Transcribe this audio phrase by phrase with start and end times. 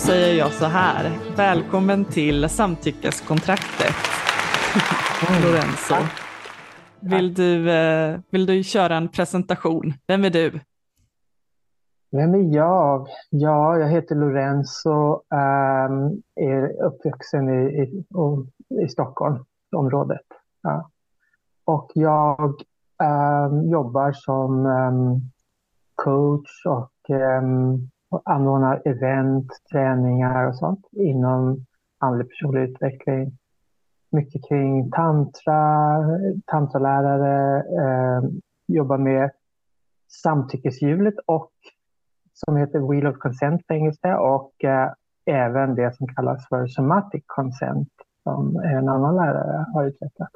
[0.00, 1.18] Säger jag så här.
[1.36, 3.94] Välkommen till samtyckeskontraktet.
[5.42, 5.94] Lorenzo.
[7.00, 9.92] Vill du, eh, vill du köra en presentation?
[10.06, 10.60] Vem är du?
[12.10, 13.08] Vem är jag?
[13.30, 18.04] Ja, jag heter Lorenzo, ehm, är uppvuxen i, i,
[18.84, 20.26] i Stockholmsområdet.
[20.62, 20.90] Ja.
[21.64, 22.54] Och jag
[23.02, 25.20] ehm, jobbar som ehm,
[25.94, 27.89] coach och, och
[28.24, 31.66] anordnar event, träningar och sånt inom
[31.98, 33.38] andlig personlig utveckling.
[34.12, 36.02] Mycket kring tantra,
[36.46, 38.30] tantralärare, eh,
[38.66, 39.30] jobbar med
[40.22, 41.52] samtyckeshjulet och
[42.32, 44.92] som heter Wheel of Consent på engelska och eh,
[45.26, 47.88] även det som kallas för Somatic Consent
[48.22, 50.30] som en annan lärare har utvecklat.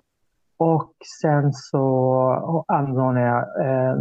[0.57, 3.97] Och sen så anordnar jag eh,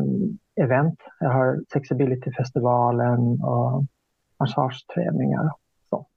[0.62, 1.00] event.
[1.20, 3.86] Jag har Flexibility-festivalen och
[4.40, 6.08] massageträningar och sånt.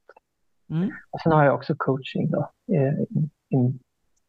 [0.71, 0.91] Mm.
[1.11, 2.51] Och sen har jag också coaching då,
[3.49, 3.79] in,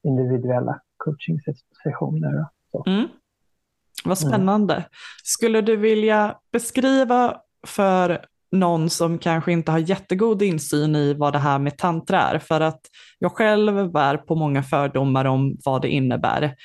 [0.04, 2.46] individuella coaching-sessioner.
[2.88, 3.08] Mm.
[4.06, 4.86] Vad spännande.
[5.24, 11.40] Skulle du vilja beskriva för någon som kanske inte har jättegod insyn i vad det
[11.40, 12.40] här med tantra är?
[12.40, 12.82] För att
[13.20, 16.56] jag själv bär på många fördomar om vad det innebär.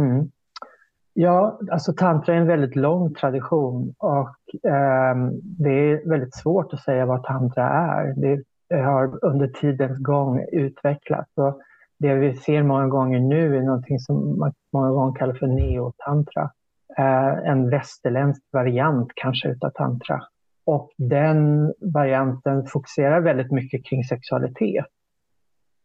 [0.00, 0.30] Mm.
[1.16, 6.80] Ja, alltså tantra är en väldigt lång tradition och eh, det är väldigt svårt att
[6.80, 8.14] säga vad tantra är.
[8.16, 11.60] Det har under tidens gång utvecklats och
[11.98, 16.50] det vi ser många gånger nu är någonting som man många gånger kallar för neotantra.
[16.98, 20.22] Eh, en västerländsk variant kanske utav tantra.
[20.66, 24.86] Och den varianten fokuserar väldigt mycket kring sexualitet.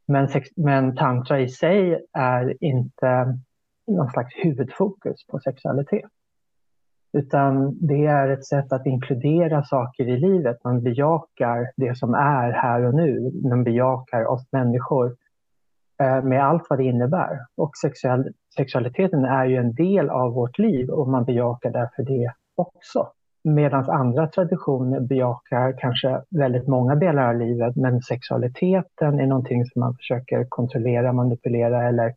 [0.07, 3.37] Men, sex, men tantra i sig är inte
[3.89, 6.09] någon slags huvudfokus på sexualitet.
[7.13, 10.63] Utan det är ett sätt att inkludera saker i livet.
[10.63, 13.31] Man bejakar det som är här och nu.
[13.49, 15.15] Man bejakar oss människor
[16.01, 17.39] eh, med allt vad det innebär.
[17.57, 17.71] Och
[18.57, 23.07] sexualiteten är ju en del av vårt liv och man bejakar därför det också.
[23.43, 29.79] Medan andra traditioner bejakar kanske väldigt många delar av livet men sexualiteten är någonting som
[29.79, 32.13] man försöker kontrollera, manipulera eller,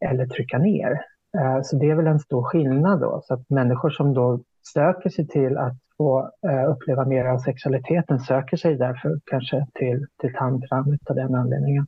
[0.00, 0.90] eller trycka ner.
[1.38, 3.20] Eh, Så det är väl en stor skillnad då.
[3.24, 4.40] Så att människor som då
[4.74, 10.06] söker sig till att få eh, uppleva mer av sexualiteten söker sig därför kanske till,
[10.20, 11.86] till tantra av den anledningen.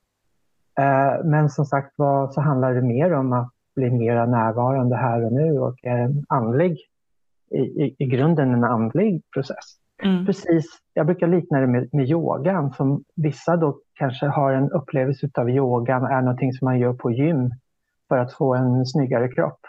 [0.78, 5.24] Eh, Men som sagt var så handlar det mer om att bli mer närvarande här
[5.24, 6.78] och nu och är en andlig,
[7.50, 9.64] i, i, i grunden en andlig process.
[10.02, 10.26] Mm.
[10.26, 15.30] Precis, jag brukar likna det med, med yogan som vissa då kanske har en upplevelse
[15.34, 17.50] av yogan är någonting som man gör på gym
[18.10, 19.60] för att få en snyggare kropp.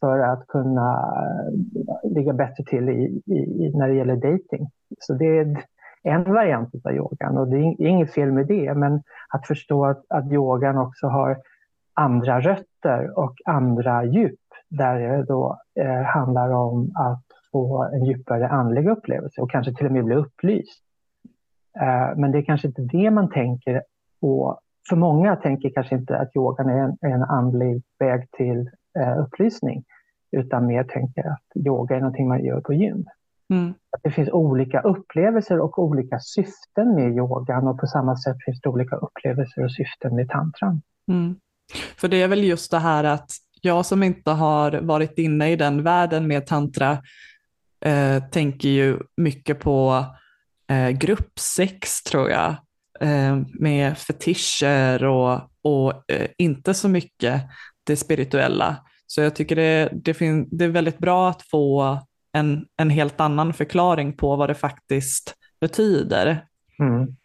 [0.00, 4.70] För att kunna eh, ligga bättre till i, i- när det gäller dating.
[4.98, 5.56] Så det är
[6.02, 10.04] en variant av yogan och det är inget fel med det men att förstå att,
[10.08, 11.36] att yogan också har
[11.94, 14.38] andra rötter och andra djup
[14.68, 19.86] där det då eh, handlar om att få en djupare andlig upplevelse och kanske till
[19.86, 20.82] och med bli upplyst.
[21.80, 23.82] Eh, men det är kanske inte det man tänker
[24.20, 24.58] på.
[24.88, 29.84] För många tänker kanske inte att yogan är en, en andlig väg till eh, upplysning
[30.30, 33.04] utan mer tänker att yoga är någonting man gör på gym.
[33.52, 33.74] Mm.
[33.90, 38.60] Att det finns olika upplevelser och olika syften med yogan och på samma sätt finns
[38.60, 40.82] det olika upplevelser och syften med tantran.
[41.08, 41.36] Mm.
[41.96, 45.56] För det är väl just det här att jag som inte har varit inne i
[45.56, 46.98] den världen med tantra
[47.80, 50.04] eh, tänker ju mycket på
[50.70, 52.56] eh, gruppsex tror jag,
[53.00, 57.42] Eh, med fetischer och, och eh, inte så mycket
[57.84, 58.76] det spirituella.
[59.06, 61.98] Så jag tycker det, det, fin- det är väldigt bra att få
[62.32, 66.44] en, en helt annan förklaring på vad det faktiskt betyder.
[66.78, 67.16] Mm.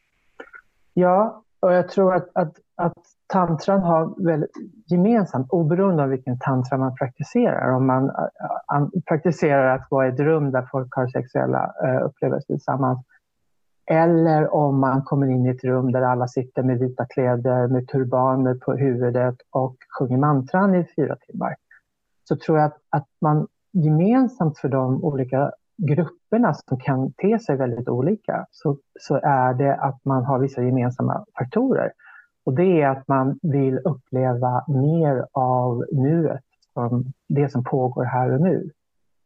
[0.93, 2.93] Ja, och jag tror att, att, att
[3.27, 4.51] tantran har väldigt
[4.85, 7.75] gemensamt, oberoende av vilken tantra man praktiserar.
[7.75, 8.15] Om man eh,
[8.67, 11.73] an, praktiserar att vara i ett rum där folk har sexuella
[12.03, 13.05] upplevelser tillsammans.
[13.85, 17.88] Eller om man kommer in i ett rum där alla sitter med vita kläder, med
[17.88, 21.56] turbaner på huvudet och sjunger mantran i fyra timmar.
[22.24, 27.56] Så tror jag att, att man gemensamt för de olika grupperna som kan te sig
[27.56, 31.91] väldigt olika så, så är det att man har vissa gemensamma faktorer.
[32.45, 36.44] Och det är att man vill uppleva mer av nuet,
[36.74, 38.69] som det som pågår här och nu.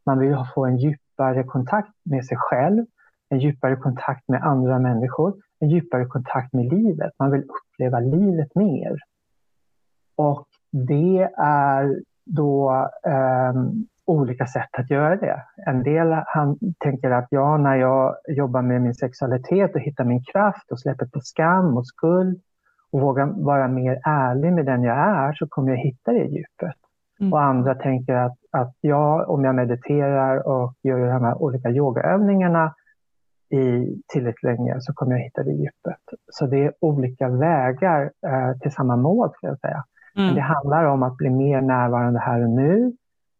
[0.05, 2.85] Man vill få en djupare kontakt med sig själv,
[3.29, 7.11] en djupare kontakt med andra människor, en djupare kontakt med livet.
[7.19, 8.97] Man vill uppleva livet mer.
[10.15, 12.71] Och det är då
[13.53, 15.43] um, olika sätt att göra det.
[15.65, 20.23] En del han tänker att ja, när jag jobbar med min sexualitet och hittar min
[20.23, 22.41] kraft och släpper på skam och skuld
[22.91, 26.75] och vågar vara mer ärlig med den jag är så kommer jag hitta det djupet.
[27.19, 27.33] Mm.
[27.33, 32.73] Och andra tänker att, att ja, om jag mediterar och gör de här olika yogaövningarna
[33.49, 36.19] i tillräckligt länge så kommer jag hitta det djupet.
[36.31, 39.83] Så det är olika vägar eh, till samma mål, ska jag säga.
[40.15, 40.25] Mm.
[40.25, 42.93] Men det handlar om att bli mer närvarande här och nu,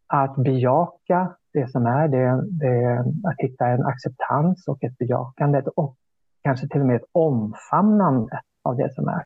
[0.07, 5.95] att bejaka det som är, det, det, att hitta en acceptans och ett bejakande och
[6.44, 9.24] kanske till och med ett omfamnande av det som är.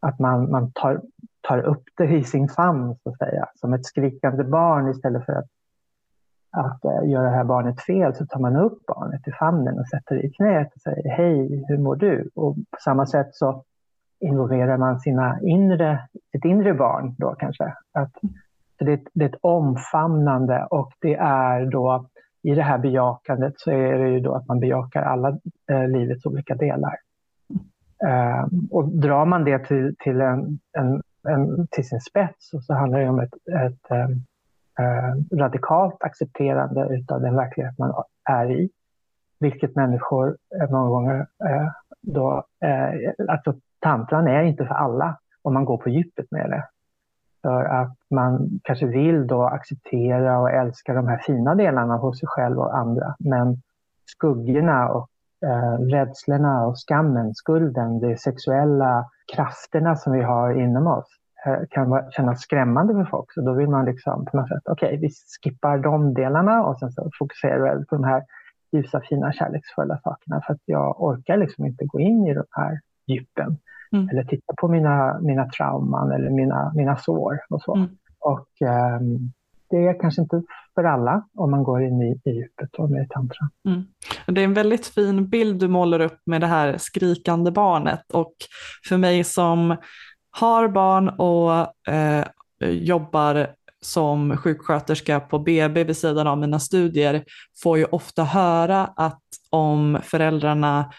[0.00, 1.00] Att man, man tar,
[1.40, 5.32] tar upp det i sin famn, så att säga, som ett skrikande barn istället för
[5.32, 5.46] att,
[6.52, 9.78] att eh, äh, göra det här barnet fel så tar man upp barnet i famnen
[9.78, 12.30] och sätter det i knät och säger hej, hur mår du?
[12.34, 13.64] Och på samma sätt så
[14.20, 17.64] involverar man sina inre, sitt inre barn då kanske.
[17.92, 18.12] Att,
[18.78, 22.06] så det, det är ett omfamnande och det är då
[22.42, 25.38] i det här bejakandet så är det ju då att man bejakar alla
[25.70, 26.96] eh, livets olika delar.
[28.06, 32.74] Eh, och drar man det till, till, en, en, en, till sin spets så, så
[32.74, 34.24] handlar det om ett, ett ehm,
[34.78, 37.94] eh, radikalt accepterande av den verklighet man
[38.30, 38.70] är i.
[39.40, 41.68] Vilket människor eh, många gånger eh,
[42.00, 46.64] då, eh, alltså tantran är inte för alla om man går på djupet med det.
[47.42, 52.28] För att man kanske vill då acceptera och älska de här fina delarna hos sig
[52.28, 53.14] själv och andra.
[53.18, 53.62] Men
[54.06, 55.08] skuggorna och
[55.46, 59.04] eh, rädslorna och skammen, skulden, de sexuella
[59.34, 61.21] krafterna som vi har inom oss
[61.70, 63.32] kan kännas skrämmande för folk.
[63.32, 65.10] Så då vill man liksom på något sätt, okej, okay, vi
[65.42, 68.22] skippar de delarna och sen så fokuserar vi på de här
[68.72, 72.80] ljusa, fina, kärleksfulla sakerna för att jag orkar liksom inte gå in i de här
[73.06, 73.56] djupen.
[73.92, 74.08] Mm.
[74.08, 77.74] Eller titta på mina, mina trauman eller mina, mina sår och så.
[77.74, 77.88] Mm.
[78.18, 78.48] Och
[79.00, 79.32] um,
[79.70, 80.42] det är kanske inte
[80.74, 83.48] för alla om man går in i, i djupet och med tantra.
[83.68, 83.82] Mm.
[84.26, 88.34] Det är en väldigt fin bild du målar upp med det här skrikande barnet och
[88.88, 89.76] för mig som
[90.32, 92.24] har barn och eh,
[92.60, 97.24] jobbar som sjuksköterska på BB vid sidan av mina studier
[97.62, 100.92] får ju ofta höra att om föräldrarna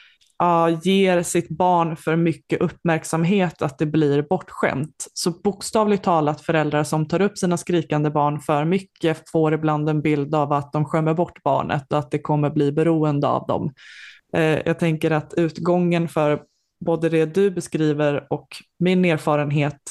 [0.44, 5.08] uh, ger sitt barn för mycket uppmärksamhet att det blir bortskämt.
[5.14, 10.02] Så bokstavligt talat föräldrar som tar upp sina skrikande barn för mycket får ibland en
[10.02, 13.74] bild av att de skämmer bort barnet och att det kommer bli beroende av dem.
[14.38, 16.42] Uh, jag tänker att utgången för
[16.84, 18.48] både det du beskriver och
[18.80, 19.82] min erfarenhet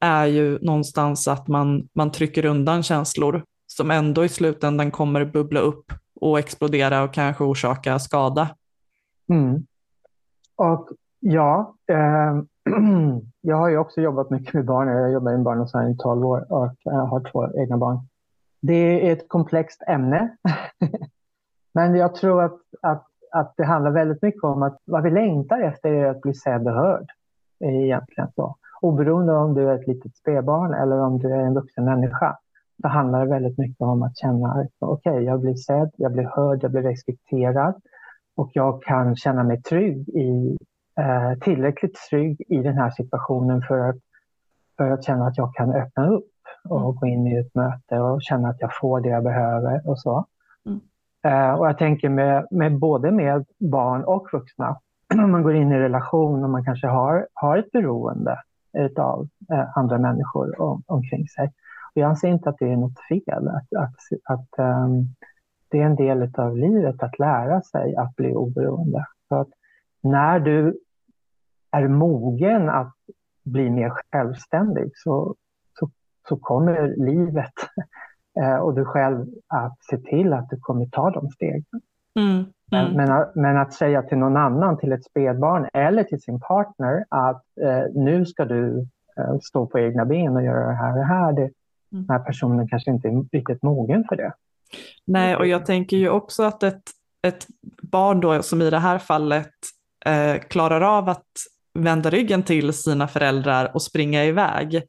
[0.00, 5.60] är ju någonstans att man, man trycker undan känslor som ändå i slutändan kommer bubbla
[5.60, 8.48] upp och explodera och kanske orsaka skada.
[9.28, 9.66] Mm.
[10.56, 10.88] Och
[11.20, 12.42] ja, eh,
[13.40, 14.88] jag har ju också jobbat mycket med barn.
[14.88, 17.98] Jag jobbar med barnomsorg i 12 år och jag har två egna barn.
[18.60, 20.36] Det är ett komplext ämne.
[21.74, 25.60] Men jag tror att, att, att det handlar väldigt mycket om att vad vi längtar
[25.60, 27.06] efter är att bli sedd och hörd.
[27.60, 28.56] Egentligen så.
[28.80, 32.38] Oberoende om du är ett litet spädbarn eller om du är en vuxen människa
[32.82, 36.12] så handlar det väldigt mycket om att känna att okej, okay, jag blir sedd, jag
[36.12, 37.74] blir hörd, jag blir respekterad
[38.36, 40.56] och jag kan känna mig trygg i,
[41.00, 43.96] eh, tillräckligt trygg i den här situationen för att,
[44.76, 46.30] för att känna att jag kan öppna upp
[46.68, 46.94] och mm.
[46.94, 50.26] gå in i ett möte och känna att jag får det jag behöver och så.
[51.24, 54.80] Eh, och jag tänker med, med både med barn och vuxna,
[55.14, 58.38] om man går in i relation och man kanske har, har ett beroende
[58.98, 61.52] av eh, andra människor om, omkring sig.
[61.94, 65.14] Och jag anser inte att det är något fel att, att, att um,
[65.68, 69.06] det är en del av livet att lära sig att bli oberoende.
[69.28, 69.48] Så att
[70.00, 70.78] när du
[71.70, 72.94] är mogen att
[73.44, 75.34] bli mer självständig så,
[75.78, 75.90] så,
[76.28, 77.52] så kommer livet
[78.60, 81.64] och du själv att se till att du kommer ta de stegen.
[82.14, 82.46] Mm, mm.
[82.70, 87.04] Men, men, men, att säga till någon annan, till ett spädbarn eller till sin partner
[87.08, 88.86] att eh, nu ska du
[89.16, 91.32] eh, stå på egna ben och göra det här och det här.
[91.32, 91.52] Det, mm.
[91.88, 94.32] Den här personen kanske inte är riktigt mogen för det.
[95.04, 96.82] Nej, och jag tänker ju också att ett,
[97.22, 97.46] ett
[97.82, 99.52] barn då, som i det här fallet
[100.06, 101.26] eh, klarar av att
[101.74, 104.82] vända ryggen till sina föräldrar och springa iväg.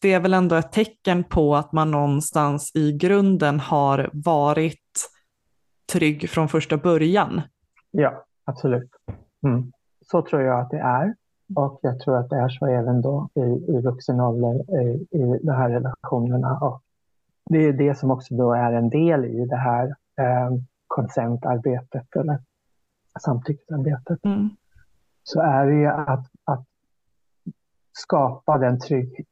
[0.00, 5.10] Det är väl ändå ett tecken på att man någonstans i grunden har varit
[5.92, 7.40] trygg från första början.
[7.90, 8.90] Ja, absolut.
[9.46, 9.72] Mm.
[10.06, 11.14] Så tror jag att det är.
[11.56, 15.40] Och jag tror att det är så även då i, i vuxen ålder i, i
[15.42, 16.58] de här relationerna.
[16.58, 16.82] Och
[17.50, 19.86] det är det som också då är en del i det här
[20.18, 20.50] eh,
[20.86, 22.38] konsentarbetet eller
[23.20, 24.24] samtyckesarbetet.
[24.24, 24.48] Mm.
[25.22, 26.64] Så är det ju att, att
[28.02, 29.26] skapa, den trygg,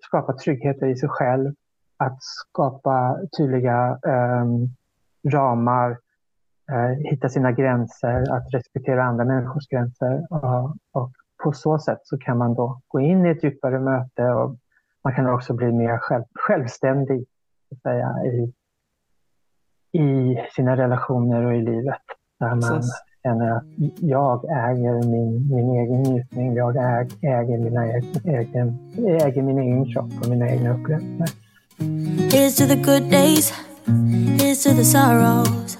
[0.00, 1.54] skapa trygghet i sig själv,
[1.96, 4.46] att skapa tydliga eh,
[5.32, 5.98] ramar,
[6.72, 10.26] eh, hitta sina gränser, att respektera andra människors gränser.
[10.30, 11.10] Och, och,
[11.42, 14.56] på så sätt så kan man då gå in i ett djupare möte och
[15.04, 17.26] man kan också bli mer själv, självständig
[17.68, 18.52] så att säga, i,
[19.98, 22.02] i sina relationer och i livet.
[22.38, 23.64] Där man Precis känner att
[24.00, 30.12] jag äger min, min egen njutning, jag äger, äger, mina egen, äger min egen kropp
[30.20, 31.36] och mina egna upplevelser.
[32.30, 33.52] Here's to the good days,
[34.38, 35.78] here's to the sorrows.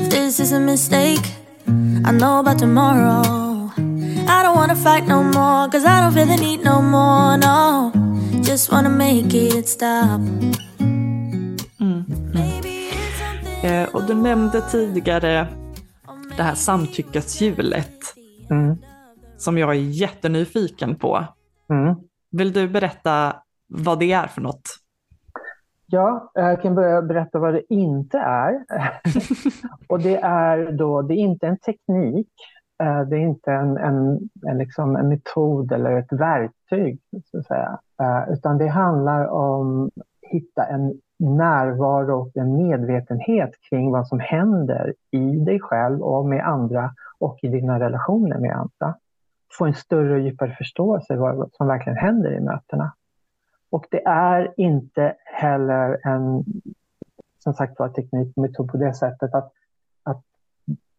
[0.00, 1.26] If this is a mistake,
[2.06, 3.70] I know about tomorrow.
[4.28, 7.92] I don't wanna fight no more, cause I don't feel the need no more, no.
[8.42, 10.20] Just wanna make it stop.
[11.80, 12.06] Mm.
[13.62, 15.46] Eh, och du nämnde tidigare
[16.36, 17.98] det här samtyckeshjulet.
[18.50, 18.76] Mm.
[19.36, 21.24] Som jag är jättenyfiken på.
[21.70, 21.94] Mm.
[22.30, 23.36] Vill du berätta
[23.66, 24.62] vad det är för något?
[25.86, 28.64] Ja, jag kan börja berätta vad det inte är.
[29.88, 32.28] och det är då, det är inte en teknik
[32.82, 37.00] Eh, det är inte en, en, en, liksom en metod eller ett verktyg,
[37.30, 37.78] så att säga.
[38.00, 44.20] Eh, utan det handlar om att hitta en närvaro och en medvetenhet kring vad som
[44.20, 48.98] händer i dig själv och med andra och i dina relationer med andra.
[49.58, 52.94] Få en större och djupare förståelse vad som verkligen händer i mötena.
[53.70, 56.44] Och det är inte heller en
[57.38, 59.52] som sagt var teknikmetod på det sättet att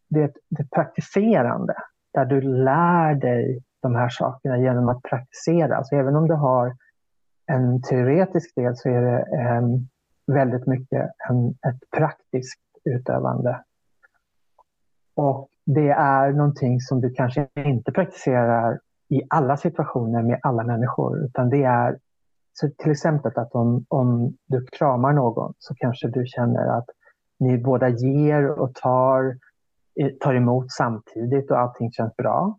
[0.08, 1.74] det är ett, det är praktiserande
[2.12, 5.84] där du lär dig de här sakerna genom att praktisera.
[5.84, 6.76] Så även om du har
[7.46, 9.88] en teoretisk del så är det um,
[10.26, 13.62] väldigt mycket en, ett praktiskt utövande.
[15.14, 21.24] Och det är någonting som du kanske inte praktiserar i alla situationer med alla människor,
[21.24, 21.98] utan det är
[22.52, 26.86] så till exempel att om, om du kramar någon så kanske du känner att
[27.38, 29.38] ni båda ger och tar
[30.00, 32.58] eh, tar emot samtidigt och allting känns bra.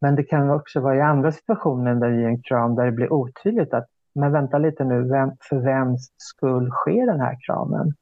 [0.00, 3.12] Men det kan också vara i andra situationer där i en kram där det blir
[3.12, 7.94] otydligt att men vänta lite nu, vem, för vems skull sker den här kramen?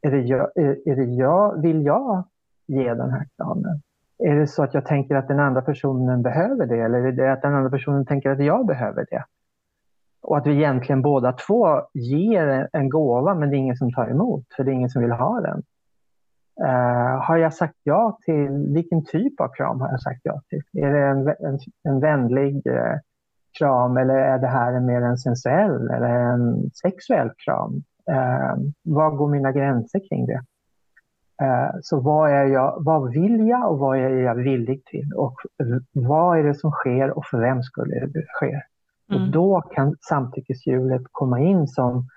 [0.00, 2.24] Är det jag, är, är det jag, vill jag
[2.66, 3.82] ge den här kramen?
[4.18, 7.32] Är det så att jag tänker att den andra personen behöver det eller är det
[7.32, 9.24] att den andra personen tänker att jag behöver det?
[10.22, 14.08] Och att vi egentligen båda två ger en gåva men det är ingen som tar
[14.08, 15.62] emot för det är ingen som vill ha den.
[16.60, 20.62] Uh, har jag sagt ja till, vilken typ av kram har jag sagt ja till?
[20.72, 22.96] Är det en, en, en vänlig uh,
[23.58, 27.82] kram eller är det här mer en sensuell eller en sexuell kram?
[28.10, 30.40] Uh, var går mina gränser kring det?
[31.82, 35.12] så vad, är jag, vad vill jag och vad är jag villig till?
[35.16, 35.34] Och
[35.92, 38.60] vad är det som sker och för vem skulle det ske?
[39.10, 39.22] Mm.
[39.22, 42.08] Och då kan samtyckeshjulet komma in som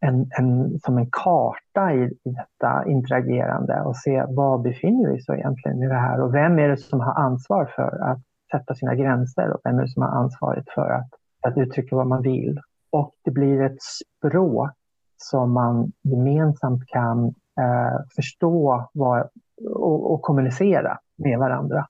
[0.00, 5.28] en, en, som en karta i, i detta interagerande och se var befinner vi oss
[5.28, 8.94] egentligen i det här och vem är det som har ansvar för att sätta sina
[8.94, 11.10] gränser och vem är det som har ansvaret för att,
[11.42, 12.60] att uttrycka vad man vill.
[12.90, 14.70] Och det blir ett språk
[15.16, 19.28] som man gemensamt kan eh, förstå vad,
[19.64, 21.86] och, och, kommunicera med varandra.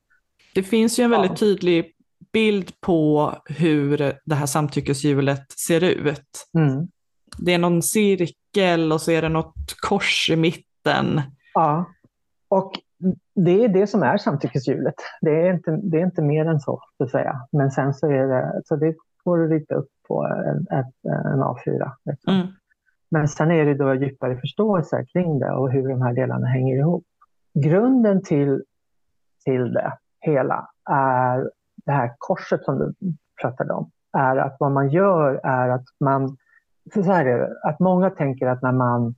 [0.54, 1.92] Det finns ju en väldigt tydlig
[2.32, 6.48] bild på hur det här samtyckeshjulet ser ut.
[6.58, 6.88] Mm.
[7.38, 11.20] Det är någon cirkel och så är det något kors i mitten.
[11.54, 11.84] Ja,
[12.48, 12.72] och
[13.34, 14.94] det är det som är samtyckeshjulet.
[15.20, 17.46] Det är inte, det är inte mer än så, så att säga.
[17.52, 20.66] Men sen så är det, så det går att rita upp på en,
[21.04, 21.90] en A4.
[22.04, 22.34] Liksom.
[22.34, 22.46] Mm.
[23.10, 26.76] Men sen är det då djupare förståelse kring det och hur de här delarna hänger
[26.76, 27.04] ihop.
[27.54, 28.64] Grunden till,
[29.44, 31.50] till det hela är
[31.86, 32.94] det här korset som du
[33.40, 33.90] pratade om.
[34.12, 36.36] Är att vad man gör är att man
[36.94, 39.14] så här är det, att många tänker att när man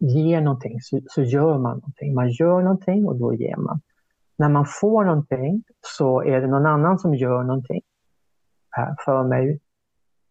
[0.00, 2.14] ger någonting så, så, gör man någonting.
[2.14, 3.80] Man gör någonting och då ger man.
[4.36, 7.80] När man får någonting så är det någon annan som gör någonting
[9.04, 9.60] för mig,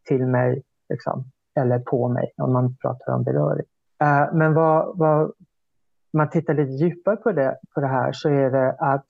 [0.07, 1.23] till mig liksom,
[1.59, 3.65] eller på mig om man pratar om beröring.
[4.01, 5.31] Eh, men vad, vad
[6.13, 9.05] man tittar lite djupare på det, på det här så är det att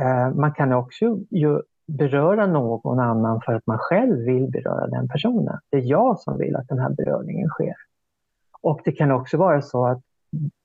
[0.00, 5.08] eh, man kan också ju beröra någon annan för att man själv vill beröra den
[5.08, 5.58] personen.
[5.70, 7.74] Det är jag som vill att den här beröringen sker.
[8.62, 10.02] Och det kan också vara så att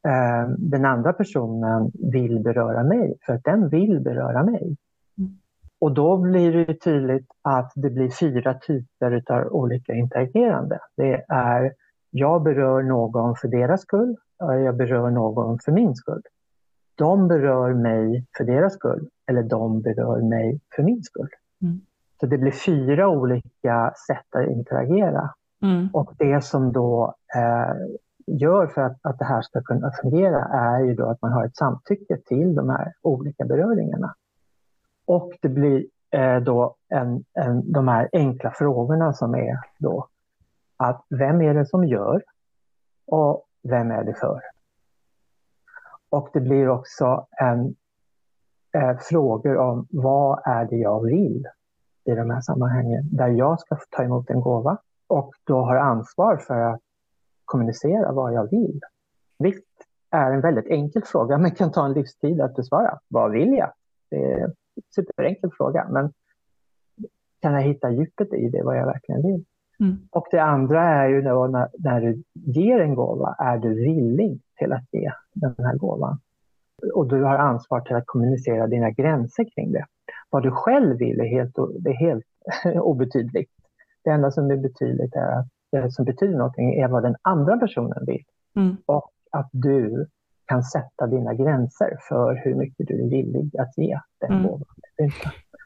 [0.07, 4.77] eh, den andra personen vill beröra mig, för att den vill beröra mig.
[5.17, 5.31] Mm.
[5.79, 10.79] Och då blir det tydligt att det blir fyra typer av olika interagerande.
[10.97, 11.73] Det är
[12.15, 16.21] jag berör någon för deras skull, jag berör någon för min skull.
[16.95, 21.29] De berör mig för deras skull, eller de berör mig för min skull.
[21.61, 21.81] Mm.
[22.19, 25.29] Så det blir fyra olika sätt att interagera.
[25.61, 25.89] Mm.
[25.93, 27.75] Och det som då Eh,
[28.27, 31.45] gör för att, att det här ska kunna fungera är ju då att man har
[31.45, 34.15] ett samtycke till de här olika beröringarna.
[35.05, 40.07] Och det blir eh, då en, en, de här enkla frågorna som är då
[40.77, 42.23] att vem är det som gör
[43.07, 44.41] och vem är det för?
[46.09, 47.75] Och det blir också en,
[48.73, 51.47] eh, frågor om vad är det jag vill
[52.05, 56.37] i de här sammanhangen, där jag ska ta emot en gåva och då har ansvar
[56.37, 56.81] för att
[57.45, 58.79] kommunicera vad jag vill.
[59.39, 59.67] Visst
[60.11, 62.99] är en väldigt enkel fråga, men kan ta en livstid att besvara.
[63.07, 63.71] Vad vill jag?
[64.09, 64.53] Det är en
[64.95, 66.13] superenkel fråga, men
[67.41, 69.45] kan jag hitta djupet i det, vad jag verkligen vill?
[69.79, 69.97] Mm.
[70.11, 74.41] Och det andra är ju då när, när du ger en gåva, är du villig
[74.57, 76.19] till att ge den här gåvan?
[76.93, 79.85] Och du har ansvar till att kommunicera dina gränser kring det.
[80.29, 82.25] Vad du själv vill är helt, är helt
[82.75, 83.51] obetydligt.
[84.03, 85.47] Det enda som är betydligt är att
[85.89, 88.23] som betyder någonting är vad den andra personen vill.
[88.55, 88.77] Mm.
[88.85, 90.07] Och att du
[90.45, 94.43] kan sätta dina gränser för hur mycket du är villig att ge den mm.
[94.43, 94.65] gåvan.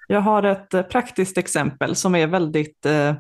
[0.08, 3.16] Jag har ett eh, praktiskt exempel som är väldigt eh,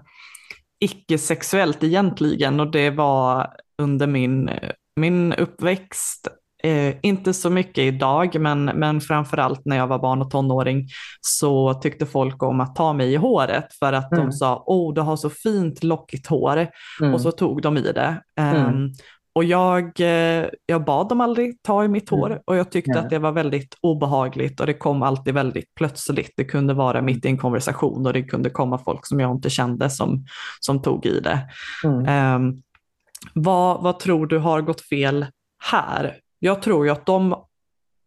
[0.79, 6.27] icke-sexuellt egentligen och det var under min, eh, min uppväxt
[6.67, 10.87] Eh, inte så mycket idag, men, men framförallt när jag var barn och tonåring
[11.21, 14.25] så tyckte folk om att ta mig i håret för att mm.
[14.25, 16.67] de sa, åh du har så fint lockigt hår
[17.01, 17.13] mm.
[17.13, 18.21] och så tog de i det.
[18.39, 18.93] Um,
[19.33, 22.39] och jag, eh, jag bad dem aldrig ta i mitt hår mm.
[22.45, 26.33] och jag tyckte att det var väldigt obehagligt och det kom alltid väldigt plötsligt.
[26.37, 29.49] Det kunde vara mitt i en konversation och det kunde komma folk som jag inte
[29.49, 30.25] kände som,
[30.59, 31.39] som tog i det.
[31.83, 32.61] Um,
[33.33, 35.25] vad, vad tror du har gått fel
[35.71, 36.17] här?
[36.39, 37.35] Jag tror ju att de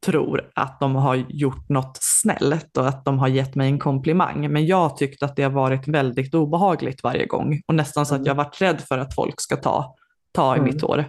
[0.06, 4.52] tror att de har gjort något snällt och att de har gett mig en komplimang.
[4.52, 8.26] Men jag tyckte att det har varit väldigt obehagligt varje gång och nästan så att
[8.26, 9.94] jag varit rädd för att folk ska ta,
[10.32, 10.64] ta i mm.
[10.64, 11.04] mitt hår.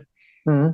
[0.50, 0.74] Mm.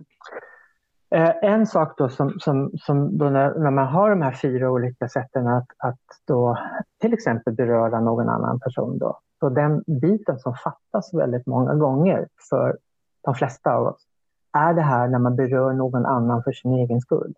[1.15, 4.71] Eh, en sak då som, som, som då när, när, man har de här fyra
[4.71, 6.57] olika sätten att, att då
[7.01, 9.19] till exempel beröra någon annan person då.
[9.39, 12.77] Så den biten som fattas väldigt många gånger för
[13.23, 14.06] de flesta av oss
[14.57, 17.33] är det här när man berör någon annan för sin egen skull.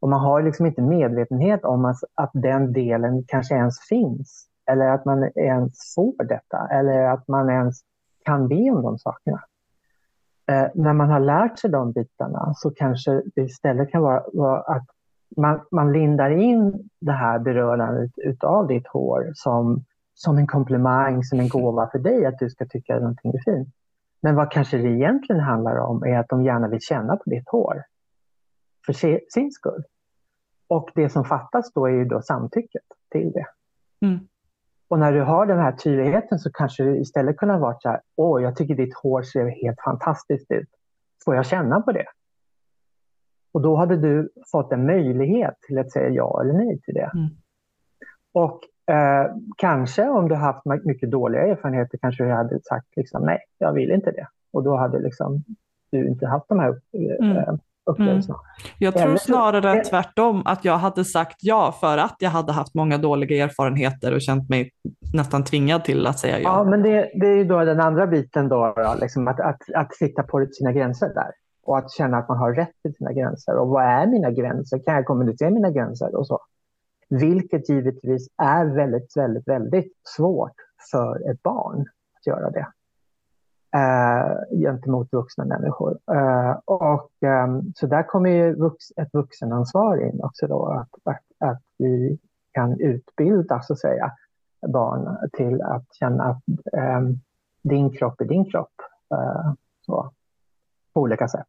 [0.00, 4.46] Och man har liksom inte medvetenhet om att, att den delen kanske ens finns.
[4.70, 6.68] Eller att man ens får detta.
[6.70, 7.80] Eller att man ens
[8.24, 9.40] kan be om de sakerna.
[10.46, 14.60] Eh, när man har lärt sig de bitarna så kanske det istället kan vara, vara
[14.60, 14.86] att
[15.36, 21.40] man, man lindar in det här berörandet utav ditt hår som, som en komplimang, som
[21.40, 23.68] en gåva för dig, att du ska tycka att någonting är fint.
[24.26, 27.48] Men vad kanske det egentligen handlar om är att de gärna vill känna på ditt
[27.48, 27.82] hår.
[28.86, 28.92] För
[29.32, 29.84] sin skull.
[30.68, 33.46] Och det som fattas då är ju då samtycket till det.
[34.06, 34.18] Mm.
[34.88, 38.00] Och när du har den här tydligheten så kanske du istället kunna vara så här,
[38.16, 40.68] åh, jag tycker ditt hår ser helt fantastiskt ut.
[41.24, 42.06] Får jag känna på det?
[43.52, 47.10] Och då hade du fått en möjlighet till att säga ja eller nej till det.
[47.14, 47.28] Mm.
[48.32, 53.38] Och Eh, kanske om du haft mycket dåliga erfarenheter kanske du hade sagt liksom, nej,
[53.58, 54.26] jag vill inte det.
[54.52, 55.44] Och då hade liksom,
[55.90, 57.58] du inte haft de här eh, mm.
[57.90, 58.34] upplevelserna.
[58.34, 58.74] Mm.
[58.78, 62.52] Jag tror Eller, snarare så, tvärtom, att jag hade sagt ja för att jag hade
[62.52, 64.70] haft många dåliga erfarenheter och känt mig
[65.12, 66.58] nästan tvingad till att säga ja.
[66.58, 69.62] Ja, men det, det är ju då den andra biten då, då liksom att, att,
[69.74, 71.30] att sitta på sina gränser där
[71.62, 73.56] och att känna att man har rätt till sina gränser.
[73.56, 74.78] Och vad är mina gränser?
[74.84, 76.16] Kan jag kommunicera mina gränser?
[76.16, 76.40] och så?
[77.08, 80.54] Vilket givetvis är väldigt, väldigt, väldigt svårt
[80.90, 81.80] för ett barn
[82.16, 82.66] att göra det
[83.76, 85.98] eh, gentemot vuxna människor.
[86.12, 91.50] Eh, och, eh, så där kommer ju vux, ett vuxenansvar in också då, att, att,
[91.50, 92.18] att, vi
[92.52, 94.12] kan utbilda så att säga
[94.66, 96.42] barn till att känna att
[96.72, 97.00] eh,
[97.62, 98.74] din kropp är din kropp.
[99.14, 99.52] Eh,
[99.86, 100.10] så,
[100.94, 101.46] på olika sätt.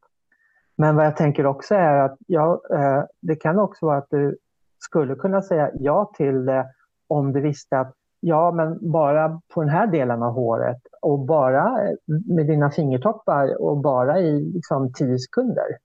[0.76, 4.38] Men vad jag tänker också är att ja, eh, det kan också vara att du
[4.80, 6.66] skulle kunna säga ja till det
[7.08, 11.80] om du visste att ja, men bara på den här delen av håret och bara
[12.06, 15.78] med dina fingertoppar och bara i liksom, tio sekunder.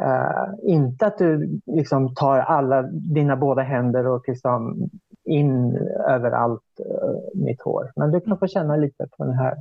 [0.00, 4.88] Uh, inte att du liksom, tar alla dina båda händer och liksom,
[5.24, 5.76] in
[6.08, 7.92] överallt uh, mitt hår.
[7.96, 9.56] Men du kan få känna lite på den här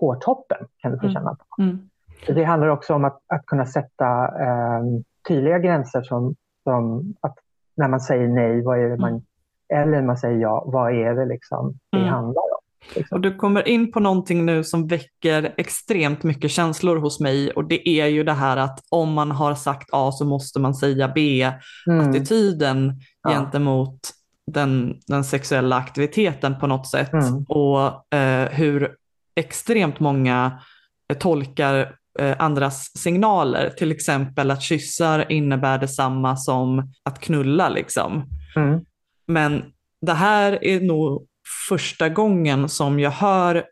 [0.00, 0.66] hårtoppen.
[0.78, 1.14] kan du få mm.
[1.14, 1.62] känna på.
[1.62, 1.78] Mm.
[2.26, 4.82] Det handlar också om att, att kunna sätta eh,
[5.28, 6.34] tydliga gränser som,
[6.64, 7.38] som att
[7.76, 9.22] när man säger nej, vad är det man, mm.
[9.82, 12.08] eller när man säger ja, vad är det liksom det mm.
[12.08, 12.62] handlar om?
[12.94, 13.16] Liksom.
[13.16, 17.64] Och du kommer in på någonting nu som väcker extremt mycket känslor hos mig och
[17.64, 21.12] det är ju det här att om man har sagt A så måste man säga
[21.14, 21.52] B.
[21.86, 22.10] Mm.
[22.10, 23.30] Attityden ja.
[23.30, 24.00] gentemot
[24.46, 27.44] den, den sexuella aktiviteten på något sätt mm.
[27.44, 28.96] och eh, hur
[29.34, 30.60] extremt många
[31.18, 31.94] tolkar
[32.38, 38.24] andras signaler, till exempel att kyssar innebär detsamma som att knulla liksom.
[38.56, 38.80] Mm.
[39.26, 39.64] Men
[40.00, 41.26] det här är nog
[41.68, 43.64] första gången som jag hör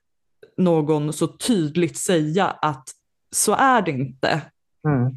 [0.57, 2.85] någon så tydligt säga att
[3.31, 4.41] så är det inte.
[4.89, 5.11] Mm.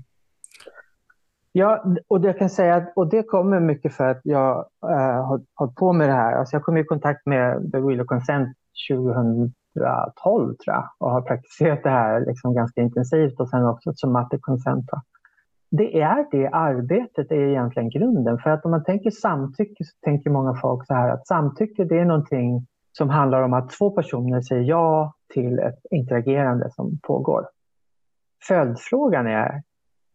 [1.52, 5.76] Ja, och det kan säga och det kommer mycket för att jag äh, har hållit
[5.76, 6.34] på med det här.
[6.34, 8.58] Alltså jag kom i kontakt med The Will of Consent
[9.74, 14.42] 2012 tror jag och har praktiserat det här liksom ganska intensivt och sen också somatic
[14.42, 14.90] consent.
[15.72, 18.40] Det är det arbetet är egentligen grunden.
[18.40, 22.00] För att om man tänker samtycke så tänker många folk så här att samtycke det
[22.00, 27.48] är någonting som handlar om att två personer säger ja till ett interagerande som pågår.
[28.48, 29.64] Följdfrågan är,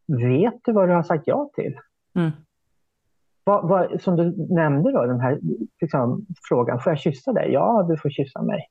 [0.06, 1.78] vet du vad du har sagt ja till?
[2.14, 2.30] Mm.
[3.44, 5.38] Vad, vad, som du nämnde då, den här
[5.80, 7.52] liksom, frågan, får jag kyssa dig?
[7.52, 8.66] Ja, du får kyssa mig.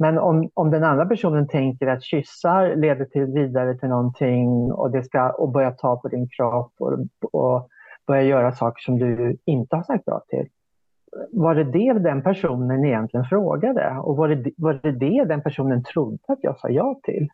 [0.00, 4.90] Men om, om den andra personen tänker att kyssar leder till vidare till någonting och,
[4.90, 6.98] det ska, och börja ta på din kropp och,
[7.32, 7.68] och
[8.06, 10.48] börja göra saker som du inte har sagt ja till.
[11.32, 13.96] Var det det den personen egentligen frågade?
[13.98, 17.28] Och var det, var det det den personen trodde att jag sa ja till?